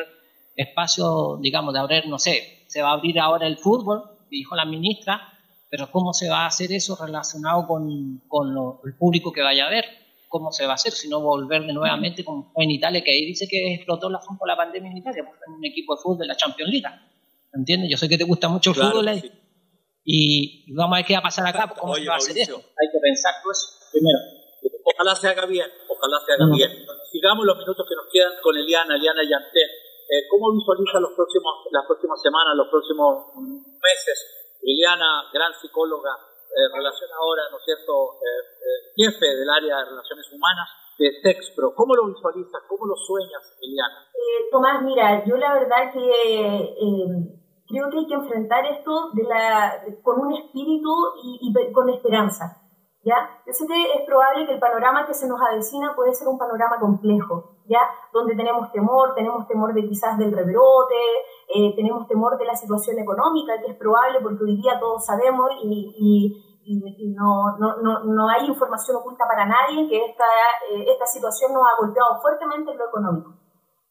espacio, 0.55 1.37
digamos, 1.41 1.73
de 1.73 1.79
abrir, 1.79 2.07
no 2.07 2.17
sé, 2.17 2.63
se 2.67 2.81
va 2.81 2.89
a 2.89 2.93
abrir 2.93 3.19
ahora 3.19 3.45
el 3.47 3.57
fútbol, 3.57 4.03
dijo 4.29 4.55
la 4.55 4.65
ministra, 4.65 5.21
pero 5.69 5.91
¿cómo 5.91 6.13
se 6.13 6.29
va 6.29 6.43
a 6.43 6.47
hacer 6.47 6.71
eso 6.71 6.95
relacionado 6.95 7.67
con, 7.67 8.21
con 8.27 8.55
el 8.85 8.95
público 8.95 9.33
que 9.33 9.41
vaya 9.41 9.67
a 9.67 9.69
ver? 9.69 9.85
¿Cómo 10.29 10.51
se 10.51 10.65
va 10.65 10.71
a 10.71 10.75
hacer? 10.75 10.93
Si 10.93 11.09
no 11.09 11.21
volver 11.21 11.65
nuevamente 11.73 12.23
como 12.23 12.51
fue 12.53 12.63
en 12.63 12.71
Italia, 12.71 13.03
que 13.03 13.11
ahí 13.11 13.25
dice 13.25 13.47
que 13.49 13.73
explotó 13.73 14.09
la, 14.09 14.19
la 14.45 14.55
pandemia 14.55 14.91
en 14.91 14.97
Italia, 14.97 15.23
porque 15.25 15.41
en 15.47 15.53
un 15.53 15.65
equipo 15.65 15.95
de 15.95 16.01
fútbol 16.01 16.19
de 16.19 16.27
la 16.27 16.35
Champions 16.35 16.71
League. 16.71 16.87
¿Entiendes? 17.53 17.89
Yo 17.89 17.97
sé 17.97 18.09
que 18.09 18.17
te 18.17 18.23
gusta 18.23 18.47
mucho 18.47 18.71
el 18.71 18.75
fútbol, 18.75 19.07
Y 20.05 20.69
vamos 20.77 20.93
a 20.93 20.97
ver 21.01 21.05
qué 21.05 21.13
va 21.17 21.25
a 21.25 21.27
pasar 21.33 21.49
acá, 21.49 21.73
cómo 21.73 21.97
se 21.97 22.05
va 22.05 22.13
a 22.13 22.21
hacer 22.21 22.37
esto. 22.37 22.61
Hay 22.61 22.87
que 22.93 23.01
pensar 23.01 23.33
todo 23.41 23.51
eso 23.51 23.89
primero. 23.89 24.21
Ojalá 24.85 25.15
se 25.17 25.27
haga 25.27 25.45
bien, 25.49 25.65
ojalá 25.89 26.21
se 26.21 26.33
haga 26.33 26.45
bien. 26.53 26.69
Sigamos 27.11 27.43
los 27.45 27.57
minutos 27.57 27.85
que 27.89 27.95
nos 27.95 28.05
quedan 28.13 28.33
con 28.41 28.55
Eliana, 28.55 28.95
Eliana 28.95 29.25
Yantén. 29.25 29.69
Eh, 30.05 30.29
¿Cómo 30.29 30.53
visualiza 30.53 31.01
los 31.01 31.17
próximos, 31.17 31.65
las 31.71 31.85
próximas 31.89 32.21
semanas, 32.21 32.53
los 32.53 32.69
próximos 32.69 33.33
meses? 33.81 34.17
Eliana, 34.61 35.25
gran 35.33 35.53
psicóloga, 35.57 36.13
eh, 36.53 36.69
relacionadora, 36.69 37.49
¿no 37.49 37.57
es 37.57 37.65
cierto?, 37.65 38.21
eh, 38.21 38.41
eh, 38.61 39.09
jefe 39.09 39.25
del 39.25 39.49
área 39.49 39.77
de 39.81 39.85
relaciones 39.85 40.29
humanas 40.31 40.69
de 40.97 41.09
Texpro. 41.23 41.73
¿Cómo 41.73 41.95
lo 41.95 42.05
visualizas? 42.13 42.61
¿Cómo 42.69 42.85
lo 42.85 42.95
sueñas, 42.95 43.57
Eliana? 43.59 44.05
Tomás, 44.51 44.81
mira, 44.83 45.25
yo 45.25 45.35
la 45.37 45.53
verdad 45.53 45.91
que 45.91 46.05
creo 47.67 47.89
que 47.89 47.99
hay 47.99 48.07
que 48.07 48.13
enfrentar 48.13 48.65
esto 48.65 49.11
de 49.13 49.23
la, 49.23 49.73
con 50.03 50.19
un 50.19 50.33
espíritu 50.33 50.91
y, 51.23 51.53
con 51.73 51.89
esperanza. 51.89 52.61
¿Ya? 53.03 53.15
Yo 53.45 53.53
sé 53.53 53.67
que 53.67 53.93
es 53.93 54.01
probable 54.07 54.47
que 54.47 54.53
el 54.53 54.59
panorama 54.59 55.05
que 55.05 55.13
se 55.13 55.27
nos 55.27 55.39
avecina 55.39 55.93
puede 55.95 56.15
ser 56.15 56.27
un 56.27 56.39
panorama 56.39 56.79
complejo, 56.79 57.57
¿ya? 57.67 57.77
Donde 58.11 58.35
tenemos 58.35 58.71
temor, 58.71 59.13
tenemos 59.13 59.47
temor 59.47 59.75
de 59.75 59.87
quizás 59.87 60.17
del 60.17 60.31
rebrote, 60.31 60.95
eh, 61.53 61.75
tenemos 61.75 62.07
temor 62.07 62.35
de 62.35 62.45
la 62.45 62.55
situación 62.55 62.97
económica, 62.97 63.61
que 63.61 63.73
es 63.73 63.77
probable 63.77 64.21
porque 64.23 64.43
hoy 64.43 64.55
día 64.55 64.79
todos 64.79 65.05
sabemos 65.05 65.51
y, 65.61 66.41
y, 66.65 67.13
no, 67.13 67.57
no, 67.59 67.77
no, 67.83 68.03
no, 68.05 68.27
hay 68.27 68.47
información 68.47 68.97
oculta 68.97 69.25
para 69.27 69.45
nadie 69.45 69.87
que 69.87 70.03
esta, 70.03 70.25
eh, 70.71 70.85
esta 70.91 71.05
situación 71.05 71.53
nos 71.53 71.61
ha 71.61 71.77
golpeado 71.79 72.19
fuertemente 72.23 72.71
en 72.71 72.77
lo 72.79 72.87
económico. 72.87 73.33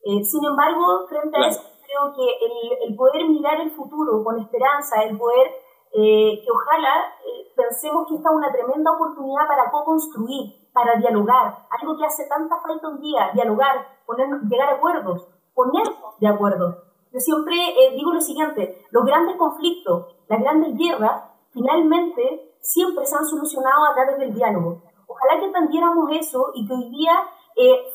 Eh, 0.03 0.25
sin 0.25 0.45
embargo, 0.45 1.07
frente 1.09 1.39
a 1.39 1.47
eso, 1.47 1.63
creo 1.95 2.13
que 2.15 2.23
el, 2.23 2.91
el, 2.91 2.97
poder 2.97 3.29
mirar 3.29 3.61
el 3.61 3.71
futuro 3.71 4.23
con 4.25 4.39
esperanza, 4.39 5.03
el 5.03 5.17
poder 5.17 5.49
eh, 5.93 6.43
que 6.43 6.51
ojalá 6.51 7.15
eh, 7.25 7.53
pensemos 7.55 8.07
que 8.09 8.17
esta 8.17 8.31
es 8.31 8.37
una 8.37 8.53
tremenda 8.53 8.93
oportunidad 8.93 9.47
para 9.47 9.71
co-construir, 9.71 10.69
para 10.73 10.97
dialogar, 10.97 11.67
algo 11.71 11.97
que 11.97 12.05
hace 12.05 12.27
tanta 12.27 12.61
falta 12.61 12.89
un 12.89 13.01
día, 13.01 13.31
dialogar, 13.33 13.87
ponernos, 14.07 14.43
llegar 14.43 14.71
a 14.71 14.75
acuerdos, 14.75 15.29
ponernos 15.55 16.19
de 16.19 16.27
acuerdo. 16.27 16.83
Yo 17.13 17.21
siempre 17.21 17.55
eh, 17.55 17.95
digo 17.95 18.13
lo 18.13 18.21
siguiente, 18.21 18.85
los 18.91 19.05
grandes 19.05 19.37
conflictos, 19.37 20.17
las 20.29 20.41
grandes 20.41 20.77
guerras, 20.77 21.31
finalmente 21.53 22.57
siempre 22.61 23.07
se 23.07 23.15
han 23.15 23.25
solucionado 23.25 23.87
a 23.87 23.95
través 23.95 24.19
del 24.19 24.35
diálogo. 24.35 24.83
Ojalá 25.07 25.39
que 25.39 25.47
entendiéramos 25.47 26.11
eso 26.11 26.51
y 26.55 26.67
que 26.67 26.75
hoy 26.75 26.91
día 26.91 27.31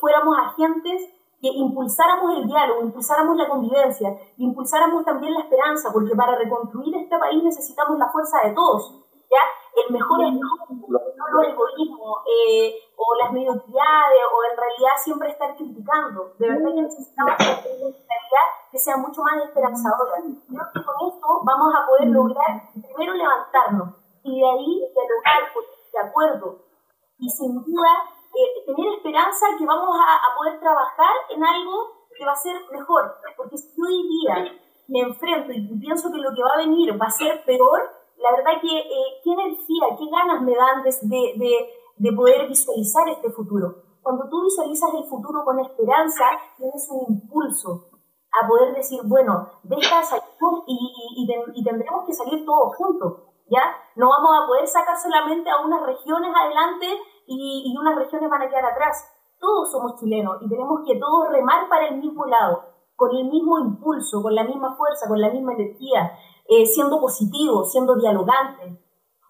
fuéramos 0.00 0.38
agentes 0.38 1.02
que 1.40 1.48
impulsáramos 1.48 2.36
el 2.36 2.46
diálogo, 2.46 2.82
impulsáramos 2.82 3.36
la 3.36 3.48
convivencia, 3.48 4.14
impulsáramos 4.36 5.04
también 5.04 5.32
la 5.32 5.40
esperanza, 5.40 5.90
porque 5.92 6.14
para 6.14 6.36
reconstruir 6.36 6.94
este 6.96 7.18
país 7.18 7.42
necesitamos 7.42 7.98
la 7.98 8.10
fuerza 8.10 8.38
de 8.44 8.54
todos. 8.54 8.94
¿ya? 9.30 9.42
El 9.82 9.92
mejor 9.92 10.24
es 10.24 10.34
no 10.34 11.26
los 11.32 11.46
egoísmos 11.46 12.18
eh, 12.26 12.74
o 12.96 13.14
las 13.22 13.32
mediocridades 13.32 14.22
o 14.28 14.36
en 14.50 14.56
realidad 14.56 14.94
siempre 15.02 15.30
estar 15.30 15.56
criticando. 15.56 16.34
De 16.38 16.48
verdad 16.48 16.74
que 16.74 16.82
necesitamos 16.82 17.34
una 17.38 17.62
realidad 17.62 18.46
que 18.70 18.78
sea 18.78 18.96
mucho 18.96 19.22
más 19.22 19.44
esperanzadora. 19.44 20.12
Creo 20.20 20.66
que 20.74 20.84
con 20.84 20.96
esto 21.08 21.28
vamos 21.44 21.72
a 21.74 21.86
poder 21.86 22.08
lograr 22.08 22.68
primero 22.72 23.14
levantarnos 23.14 23.94
y 24.24 24.40
de 24.40 24.50
ahí 24.50 24.92
dialogar 24.92 25.52
de 25.92 25.98
acuerdo. 26.08 26.58
Y 27.18 27.28
sin 27.30 27.62
duda 27.62 28.19
eh, 28.34 28.64
tener 28.66 28.94
esperanza 28.94 29.46
que 29.58 29.66
vamos 29.66 29.96
a, 29.98 30.36
poder 30.38 30.60
trabajar 30.60 31.14
en 31.30 31.42
algo 31.42 32.06
que 32.16 32.24
va 32.24 32.32
a 32.32 32.36
ser 32.36 32.56
mejor. 32.70 33.16
Porque 33.36 33.56
si 33.58 33.80
hoy 33.82 34.06
día 34.08 34.52
me 34.88 35.00
enfrento 35.00 35.52
y 35.52 35.78
pienso 35.78 36.10
que 36.12 36.18
lo 36.18 36.34
que 36.34 36.42
va 36.42 36.50
a 36.54 36.64
venir 36.64 37.00
va 37.00 37.06
a 37.06 37.10
ser 37.10 37.44
peor, 37.44 37.80
la 38.16 38.30
verdad 38.32 38.60
que 38.60 38.78
eh, 38.78 39.20
qué 39.24 39.32
energía, 39.32 39.96
qué 39.98 40.04
ganas 40.10 40.42
me 40.42 40.54
dan 40.54 40.82
de, 40.82 40.90
de, 41.36 41.70
de, 41.96 42.12
poder 42.12 42.48
visualizar 42.48 43.08
este 43.08 43.30
futuro. 43.30 43.82
Cuando 44.02 44.28
tú 44.28 44.44
visualizas 44.44 44.90
el 44.94 45.04
futuro 45.04 45.44
con 45.44 45.58
esperanza, 45.60 46.24
tienes 46.56 46.88
un 46.90 47.14
impulso 47.14 47.88
a 48.30 48.46
poder 48.46 48.74
decir, 48.74 49.00
bueno, 49.04 49.48
deja 49.62 50.02
salir 50.02 50.24
y, 50.66 51.26
y, 51.26 51.28
y, 51.54 51.64
tendremos 51.64 52.04
que 52.06 52.12
salir 52.12 52.44
todos 52.44 52.76
juntos, 52.76 53.22
¿ya? 53.48 53.62
No 53.96 54.08
vamos 54.08 54.30
a 54.36 54.46
poder 54.46 54.66
sacar 54.66 54.96
solamente 54.96 55.50
a 55.50 55.60
unas 55.64 55.82
regiones 55.82 56.32
adelante 56.34 56.86
y, 57.30 57.74
unas 57.78 57.96
regiones 57.96 58.28
van 58.28 58.42
a 58.42 58.48
quedar 58.48 58.64
atrás. 58.64 59.08
Todos 59.38 59.70
somos 59.70 59.98
chilenos 59.98 60.36
y 60.42 60.48
tenemos 60.48 60.80
que 60.86 60.98
todos 60.98 61.28
remar 61.30 61.68
para 61.68 61.88
el 61.88 61.98
mismo 61.98 62.26
lado, 62.26 62.62
con 62.96 63.16
el 63.16 63.24
mismo 63.24 63.58
impulso, 63.58 64.22
con 64.22 64.34
la 64.34 64.44
misma 64.44 64.76
fuerza, 64.76 65.08
con 65.08 65.20
la 65.20 65.30
misma 65.30 65.54
energía, 65.54 66.12
eh, 66.48 66.66
siendo 66.66 67.00
positivos, 67.00 67.70
siendo 67.70 67.96
dialogantes, 67.96 68.78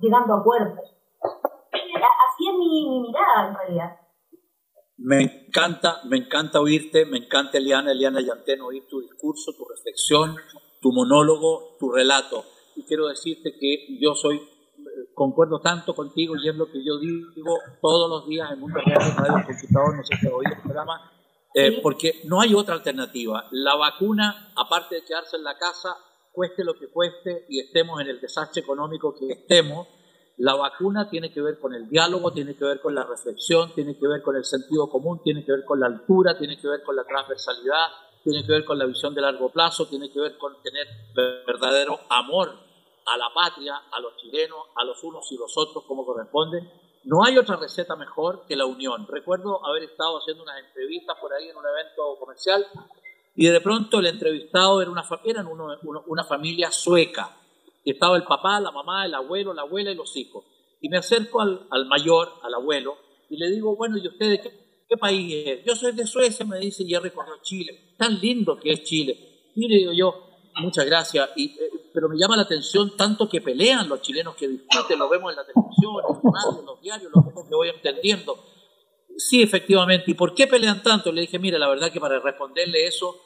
llegando 0.00 0.34
a 0.34 0.38
acuerdos. 0.38 0.78
Así 1.22 2.48
es 2.48 2.56
mi, 2.56 3.00
mirada 3.02 3.48
en 3.48 3.54
realidad. 3.54 4.00
Me 4.96 5.22
encanta, 5.22 6.00
me 6.04 6.16
encanta 6.16 6.60
oírte, 6.60 7.06
me 7.06 7.18
encanta 7.18 7.58
Eliana, 7.58 7.92
Eliana 7.92 8.20
Yantén, 8.20 8.60
oír 8.60 8.86
tu 8.88 9.00
discurso, 9.00 9.52
tu 9.56 9.64
reflexión, 9.64 10.36
tu 10.80 10.92
monólogo, 10.92 11.76
tu 11.78 11.90
relato. 11.90 12.44
Y 12.76 12.84
quiero 12.84 13.08
decirte 13.08 13.54
que 13.58 13.98
yo 14.00 14.14
soy 14.14 14.40
concuerdo 15.20 15.60
tanto 15.60 15.94
contigo 15.94 16.34
y 16.34 16.48
es 16.48 16.56
lo 16.56 16.64
que 16.72 16.82
yo 16.82 16.98
digo 16.98 17.58
todos 17.82 18.08
los 18.08 18.26
días 18.26 18.52
en 18.52 18.60
Mundo 18.60 18.80
Real 18.82 19.14
Radio 19.18 19.44
Conquistador, 19.44 19.94
no 19.94 20.02
sé 20.02 20.16
si 20.16 20.26
oído 20.26 20.54
el 20.56 20.62
programa, 20.62 21.12
eh, 21.54 21.78
porque 21.82 22.22
no 22.24 22.40
hay 22.40 22.54
otra 22.54 22.76
alternativa. 22.76 23.46
La 23.50 23.76
vacuna, 23.76 24.50
aparte 24.56 24.94
de 24.94 25.04
quedarse 25.04 25.36
en 25.36 25.44
la 25.44 25.58
casa, 25.58 25.94
cueste 26.32 26.64
lo 26.64 26.72
que 26.72 26.88
cueste 26.88 27.44
y 27.50 27.60
estemos 27.60 28.00
en 28.00 28.06
el 28.08 28.18
desastre 28.18 28.62
económico 28.62 29.14
que 29.14 29.30
estemos, 29.30 29.88
la 30.38 30.54
vacuna 30.54 31.10
tiene 31.10 31.30
que 31.30 31.42
ver 31.42 31.58
con 31.58 31.74
el 31.74 31.86
diálogo, 31.90 32.32
tiene 32.32 32.56
que 32.56 32.64
ver 32.64 32.80
con 32.80 32.94
la 32.94 33.04
reflexión, 33.04 33.74
tiene 33.74 33.98
que 33.98 34.08
ver 34.08 34.22
con 34.22 34.36
el 34.36 34.44
sentido 34.46 34.88
común, 34.88 35.20
tiene 35.22 35.44
que 35.44 35.52
ver 35.52 35.66
con 35.66 35.80
la 35.80 35.86
altura, 35.88 36.38
tiene 36.38 36.58
que 36.58 36.66
ver 36.66 36.82
con 36.82 36.96
la 36.96 37.04
transversalidad, 37.04 37.88
tiene 38.24 38.42
que 38.46 38.52
ver 38.52 38.64
con 38.64 38.78
la 38.78 38.86
visión 38.86 39.14
de 39.14 39.20
largo 39.20 39.50
plazo, 39.50 39.86
tiene 39.86 40.10
que 40.10 40.18
ver 40.18 40.38
con 40.38 40.54
tener 40.62 40.86
verdadero 41.14 42.00
amor 42.08 42.69
a 43.12 43.16
la 43.16 43.32
patria, 43.34 43.76
a 43.90 44.00
los 44.00 44.16
chilenos, 44.16 44.58
a 44.76 44.84
los 44.84 45.02
unos 45.02 45.30
y 45.32 45.36
los 45.36 45.56
otros 45.56 45.84
como 45.84 46.04
corresponde. 46.04 46.62
No 47.04 47.24
hay 47.24 47.38
otra 47.38 47.56
receta 47.56 47.96
mejor 47.96 48.44
que 48.46 48.56
la 48.56 48.66
unión. 48.66 49.06
Recuerdo 49.08 49.64
haber 49.66 49.84
estado 49.84 50.18
haciendo 50.18 50.42
unas 50.42 50.58
entrevistas 50.60 51.16
por 51.20 51.32
ahí 51.32 51.48
en 51.48 51.56
un 51.56 51.64
evento 51.66 52.16
comercial 52.18 52.66
y 53.34 53.46
de 53.46 53.60
pronto 53.60 54.00
el 54.00 54.06
entrevistado 54.06 54.82
era 54.82 54.90
una, 54.90 55.02
eran 55.24 55.48
una 56.06 56.24
familia 56.24 56.70
sueca. 56.70 57.36
Y 57.84 57.92
estaba 57.92 58.16
el 58.16 58.24
papá, 58.24 58.60
la 58.60 58.70
mamá, 58.70 59.06
el 59.06 59.14
abuelo, 59.14 59.54
la 59.54 59.62
abuela 59.62 59.90
y 59.90 59.94
los 59.94 60.14
hijos. 60.16 60.44
Y 60.80 60.88
me 60.88 60.98
acerco 60.98 61.40
al, 61.40 61.86
mayor, 61.86 62.28
al 62.42 62.54
abuelo, 62.54 62.96
y 63.28 63.36
le 63.36 63.50
digo, 63.50 63.76
bueno, 63.76 63.96
¿y 63.96 64.06
usted 64.06 64.30
de 64.30 64.40
qué, 64.88 64.96
país 64.96 65.46
es? 65.46 65.64
Yo 65.64 65.74
soy 65.76 65.92
de 65.92 66.06
Suecia, 66.06 66.44
me 66.44 66.58
dice, 66.58 66.82
y 66.84 66.94
he 66.94 67.00
recorrido 67.00 67.38
Chile. 67.42 67.94
Tan 67.96 68.18
lindo 68.20 68.58
que 68.58 68.72
es 68.72 68.82
Chile. 68.82 69.50
Y 69.54 69.68
le 69.68 69.76
digo 69.76 69.92
yo, 69.92 70.30
muchas 70.56 70.84
gracias. 70.84 71.30
Y 71.36 71.46
eh, 71.58 71.70
pero 71.92 72.08
me 72.08 72.16
llama 72.16 72.36
la 72.36 72.42
atención 72.42 72.96
tanto 72.96 73.28
que 73.28 73.40
pelean 73.40 73.88
los 73.88 74.00
chilenos 74.00 74.34
que 74.36 74.48
discuten, 74.48 74.98
lo 74.98 75.08
vemos 75.08 75.32
en 75.32 75.36
la 75.36 75.44
televisión, 75.44 75.94
en 76.58 76.66
los 76.66 76.80
diarios, 76.80 77.10
lo 77.12 77.44
que 77.48 77.54
voy 77.54 77.68
entendiendo. 77.68 78.38
Sí, 79.16 79.42
efectivamente. 79.42 80.10
¿Y 80.10 80.14
por 80.14 80.34
qué 80.34 80.46
pelean 80.46 80.82
tanto? 80.82 81.12
Le 81.12 81.22
dije, 81.22 81.38
mire, 81.38 81.58
la 81.58 81.68
verdad 81.68 81.92
que 81.92 82.00
para 82.00 82.18
responderle 82.20 82.86
eso, 82.86 83.20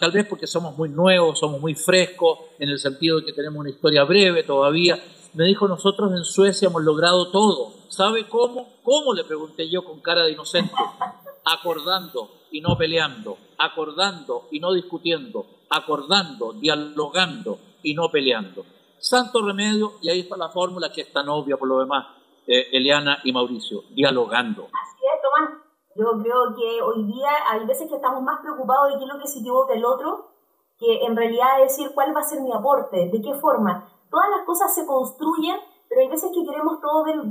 tal 0.00 0.10
vez 0.10 0.26
porque 0.26 0.46
somos 0.46 0.76
muy 0.76 0.88
nuevos, 0.88 1.38
somos 1.38 1.60
muy 1.60 1.74
frescos, 1.74 2.38
en 2.58 2.70
el 2.70 2.78
sentido 2.78 3.20
de 3.20 3.26
que 3.26 3.32
tenemos 3.32 3.60
una 3.60 3.70
historia 3.70 4.04
breve 4.04 4.42
todavía. 4.42 5.02
Me 5.34 5.44
dijo, 5.44 5.68
nosotros 5.68 6.12
en 6.12 6.24
Suecia 6.24 6.68
hemos 6.68 6.82
logrado 6.82 7.30
todo. 7.30 7.72
¿Sabe 7.88 8.26
cómo? 8.28 8.74
¿Cómo? 8.82 9.14
Le 9.14 9.24
pregunté 9.24 9.68
yo 9.68 9.84
con 9.84 10.00
cara 10.00 10.24
de 10.24 10.32
inocente. 10.32 10.74
Acordando 11.44 12.30
y 12.50 12.60
no 12.60 12.76
peleando, 12.78 13.36
acordando 13.58 14.48
y 14.50 14.60
no 14.60 14.72
discutiendo, 14.72 15.46
acordando, 15.68 16.52
dialogando 16.52 17.58
y 17.84 17.94
no 17.94 18.10
peleando. 18.10 18.64
Santo 18.98 19.44
remedio, 19.44 19.92
y 20.00 20.08
ahí 20.08 20.20
está 20.20 20.36
la 20.36 20.48
fórmula 20.48 20.90
que 20.90 21.02
es 21.02 21.12
tan 21.12 21.28
obvia 21.28 21.56
por 21.56 21.68
lo 21.68 21.78
demás, 21.78 22.06
eh, 22.46 22.68
Eliana 22.72 23.18
y 23.22 23.32
Mauricio, 23.32 23.82
dialogando. 23.90 24.64
Así 24.64 25.04
es, 25.04 25.20
Tomás. 25.22 25.60
Yo 25.94 26.22
creo 26.22 26.56
que 26.56 26.82
hoy 26.82 27.04
día 27.04 27.30
hay 27.50 27.64
veces 27.66 27.88
que 27.88 27.96
estamos 27.96 28.22
más 28.22 28.40
preocupados 28.40 28.90
de 28.90 28.98
qué 28.98 29.04
es 29.04 29.12
lo 29.12 29.20
que 29.20 29.28
se 29.28 29.38
equivoca 29.40 29.74
el 29.74 29.84
otro, 29.84 30.30
que 30.78 31.04
en 31.04 31.14
realidad 31.14 31.60
decir 31.60 31.92
cuál 31.94 32.16
va 32.16 32.20
a 32.20 32.24
ser 32.24 32.40
mi 32.40 32.52
aporte, 32.52 33.10
de 33.12 33.22
qué 33.22 33.34
forma. 33.34 33.88
Todas 34.10 34.30
las 34.30 34.44
cosas 34.44 34.74
se 34.74 34.86
construyen, 34.86 35.56
pero 35.88 36.00
hay 36.00 36.08
veces 36.08 36.30
que 36.34 36.44
queremos 36.44 36.80
todo 36.80 37.04
del, 37.04 37.28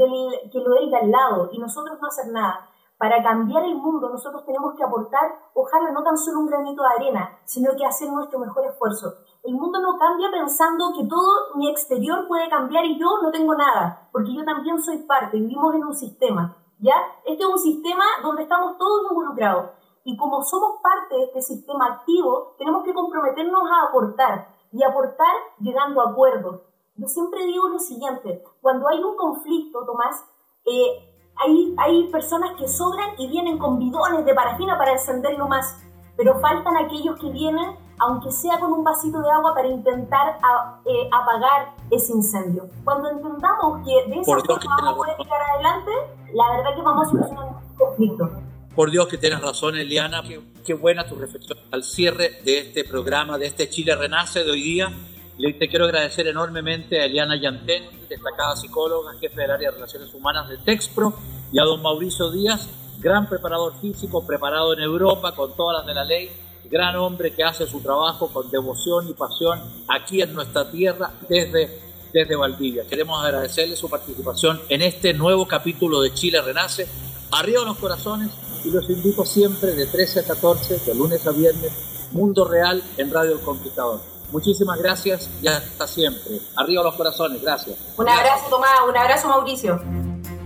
que 0.51 0.59
lo 0.59 0.75
del 0.75 0.89
de 0.89 0.97
al 0.97 1.11
lado 1.11 1.49
y 1.51 1.57
nosotros 1.57 1.97
no 1.99 2.07
hacer 2.07 2.31
nada. 2.31 2.69
Para 3.03 3.21
cambiar 3.21 3.65
el 3.65 3.75
mundo 3.75 4.07
nosotros 4.07 4.45
tenemos 4.45 4.75
que 4.75 4.83
aportar, 4.85 5.37
ojalá 5.53 5.91
no 5.91 6.01
tan 6.03 6.17
solo 6.17 6.39
un 6.39 6.47
granito 6.47 6.83
de 6.83 6.87
arena, 6.87 7.37
sino 7.43 7.75
que 7.75 7.85
hacer 7.85 8.09
nuestro 8.09 8.39
mejor 8.39 8.65
esfuerzo. 8.65 9.15
El 9.43 9.55
mundo 9.55 9.81
no 9.81 9.97
cambia 9.97 10.31
pensando 10.31 10.93
que 10.95 11.05
todo 11.05 11.53
mi 11.55 11.69
exterior 11.69 12.25
puede 12.29 12.47
cambiar 12.47 12.85
y 12.85 12.97
yo 12.97 13.07
no 13.21 13.29
tengo 13.29 13.55
nada, 13.55 14.07
porque 14.13 14.33
yo 14.33 14.45
también 14.45 14.81
soy 14.81 14.99
parte, 14.99 15.35
vivimos 15.35 15.75
en 15.75 15.83
un 15.83 15.93
sistema, 15.93 16.55
¿ya? 16.79 16.95
Este 17.25 17.43
es 17.43 17.49
un 17.49 17.59
sistema 17.59 18.05
donde 18.21 18.43
estamos 18.43 18.77
todos 18.77 19.01
involucrados. 19.11 19.71
Y 20.05 20.15
como 20.15 20.41
somos 20.41 20.79
parte 20.81 21.15
de 21.15 21.23
este 21.25 21.41
sistema 21.41 21.87
activo, 21.87 22.55
tenemos 22.57 22.85
que 22.85 22.93
comprometernos 22.93 23.63
a 23.69 23.89
aportar 23.89 24.47
y 24.71 24.81
aportar 24.81 25.35
llegando 25.59 25.99
a 25.99 26.11
acuerdos, 26.11 26.61
Yo 26.95 27.07
siempre 27.09 27.45
digo 27.45 27.67
lo 27.67 27.79
siguiente, 27.79 28.45
cuando 28.61 28.87
hay 28.87 29.03
un 29.03 29.17
conflicto, 29.17 29.83
Tomás, 29.85 30.23
eh, 30.63 31.12
hay, 31.37 31.75
hay 31.77 32.03
personas 32.09 32.51
que 32.57 32.67
sobran 32.67 33.09
y 33.17 33.27
vienen 33.27 33.57
con 33.57 33.79
bidones 33.79 34.25
de 34.25 34.33
parafina 34.33 34.77
para 34.77 34.93
encenderlo 34.93 35.47
más, 35.47 35.77
pero 36.15 36.39
faltan 36.39 36.77
aquellos 36.77 37.19
que 37.19 37.29
vienen, 37.29 37.75
aunque 37.99 38.31
sea 38.31 38.59
con 38.59 38.71
un 38.71 38.83
vasito 38.83 39.21
de 39.21 39.31
agua, 39.31 39.53
para 39.53 39.67
intentar 39.67 40.37
eh, 40.85 41.09
apagar 41.11 41.73
ese 41.91 42.13
incendio. 42.13 42.69
Cuando 42.83 43.09
entendamos 43.09 43.85
que 43.85 44.09
de 44.09 44.21
esa 44.21 44.37
forma 44.37 44.75
vamos 44.81 44.93
a 44.93 44.95
poder 44.95 45.17
llegar 45.17 45.41
adelante, 45.53 45.91
la 46.33 46.57
verdad 46.57 46.75
que 46.75 46.81
vamos 46.81 47.07
a 47.07 47.11
solucionar 47.11 47.45
un 47.45 47.77
conflicto. 47.77 48.29
Por 48.75 48.89
Dios 48.89 49.07
que 49.07 49.17
tienes 49.17 49.39
razón, 49.41 49.75
Eliana. 49.75 50.23
Qué, 50.23 50.41
qué, 50.65 50.73
buena 50.73 51.05
tu 51.05 51.15
reflexión 51.15 51.59
al 51.71 51.83
cierre 51.83 52.41
de 52.43 52.57
este 52.57 52.83
programa, 52.83 53.37
de 53.37 53.45
este 53.45 53.69
Chile 53.69 53.95
Renace 53.95 54.43
de 54.43 54.49
hoy 54.49 54.63
día. 54.63 54.91
Le 55.37 55.53
te 55.53 55.67
quiero 55.67 55.85
agradecer 55.85 56.27
enormemente 56.27 57.01
a 57.01 57.05
Eliana 57.05 57.35
Yantén, 57.35 57.83
destacada 58.07 58.55
psicóloga, 58.55 59.13
jefe 59.19 59.41
del 59.41 59.51
área 59.51 59.71
de 59.71 59.75
Relaciones 59.75 60.13
Humanas 60.13 60.47
de 60.47 60.57
Texpro, 60.59 61.13
y 61.51 61.59
a 61.59 61.63
don 61.63 61.81
Mauricio 61.81 62.29
Díaz, 62.29 62.69
gran 62.99 63.27
preparador 63.27 63.73
físico, 63.81 64.25
preparado 64.25 64.73
en 64.73 64.81
Europa 64.81 65.33
con 65.33 65.55
todas 65.55 65.79
las 65.79 65.87
de 65.87 65.93
la 65.95 66.03
ley, 66.03 66.29
gran 66.65 66.95
hombre 66.97 67.33
que 67.33 67.43
hace 67.43 67.65
su 67.65 67.81
trabajo 67.81 68.27
con 68.31 68.49
devoción 68.51 69.09
y 69.09 69.13
pasión 69.13 69.59
aquí 69.87 70.21
en 70.21 70.33
nuestra 70.33 70.69
tierra 70.69 71.11
desde, 71.27 71.79
desde 72.13 72.35
Valdivia. 72.35 72.85
Queremos 72.87 73.23
agradecerle 73.23 73.75
su 73.75 73.89
participación 73.89 74.61
en 74.69 74.83
este 74.83 75.15
nuevo 75.15 75.47
capítulo 75.47 76.01
de 76.01 76.13
Chile 76.13 76.41
Renace. 76.41 76.87
Arriba 77.31 77.63
los 77.63 77.77
corazones 77.77 78.29
y 78.63 78.69
los 78.69 78.87
invito 78.87 79.25
siempre 79.25 79.71
de 79.71 79.87
13 79.87 80.19
a 80.19 80.23
14, 80.25 80.79
de 80.85 80.95
lunes 80.95 81.25
a 81.25 81.31
viernes, 81.31 81.71
Mundo 82.11 82.47
Real 82.47 82.83
en 82.97 83.11
Radio 83.11 83.33
El 83.33 83.39
Conquistador. 83.39 84.12
Muchísimas 84.33 84.79
gracias 84.79 85.29
y 85.41 85.47
hasta 85.47 85.87
siempre. 85.87 86.39
Arriba 86.55 86.83
los 86.83 86.95
corazones, 86.95 87.41
gracias. 87.41 87.77
Un 87.95 88.09
abrazo, 88.09 88.45
Tomás, 88.49 88.71
un 88.89 88.97
abrazo, 88.97 89.29
Mauricio. 89.29 89.79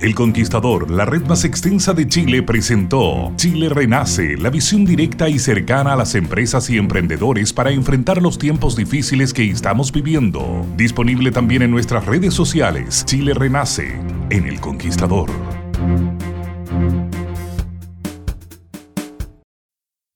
El 0.02 0.14
Conquistador, 0.14 0.92
la 0.92 1.06
red 1.06 1.24
más 1.24 1.44
extensa 1.44 1.94
de 1.94 2.08
Chile, 2.08 2.44
presentó 2.44 3.32
Chile 3.36 3.70
Renace, 3.70 4.38
la 4.38 4.52
visión 4.52 4.86
directa 4.86 5.28
y 5.28 5.40
cercana 5.40 5.94
a 5.94 5.96
las 5.96 6.14
empresas 6.14 6.70
y 6.70 6.78
emprendedores 6.78 7.52
para 7.52 7.72
enfrentar 7.72 8.22
los 8.22 8.38
tiempos 8.38 8.76
difíciles 8.76 9.34
que 9.34 9.50
estamos 9.50 9.92
viviendo. 9.92 10.66
Disponible 10.76 11.32
también 11.32 11.64
en 11.64 11.72
nuestras 11.72 12.06
redes 12.06 12.36
sociales, 12.36 13.06
Chile 13.06 13.34
Renace, 13.34 14.00
en 14.30 14.46
El 14.46 14.60
Conquistador. 14.60 15.32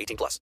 18 0.00 0.16
plus. 0.16 0.38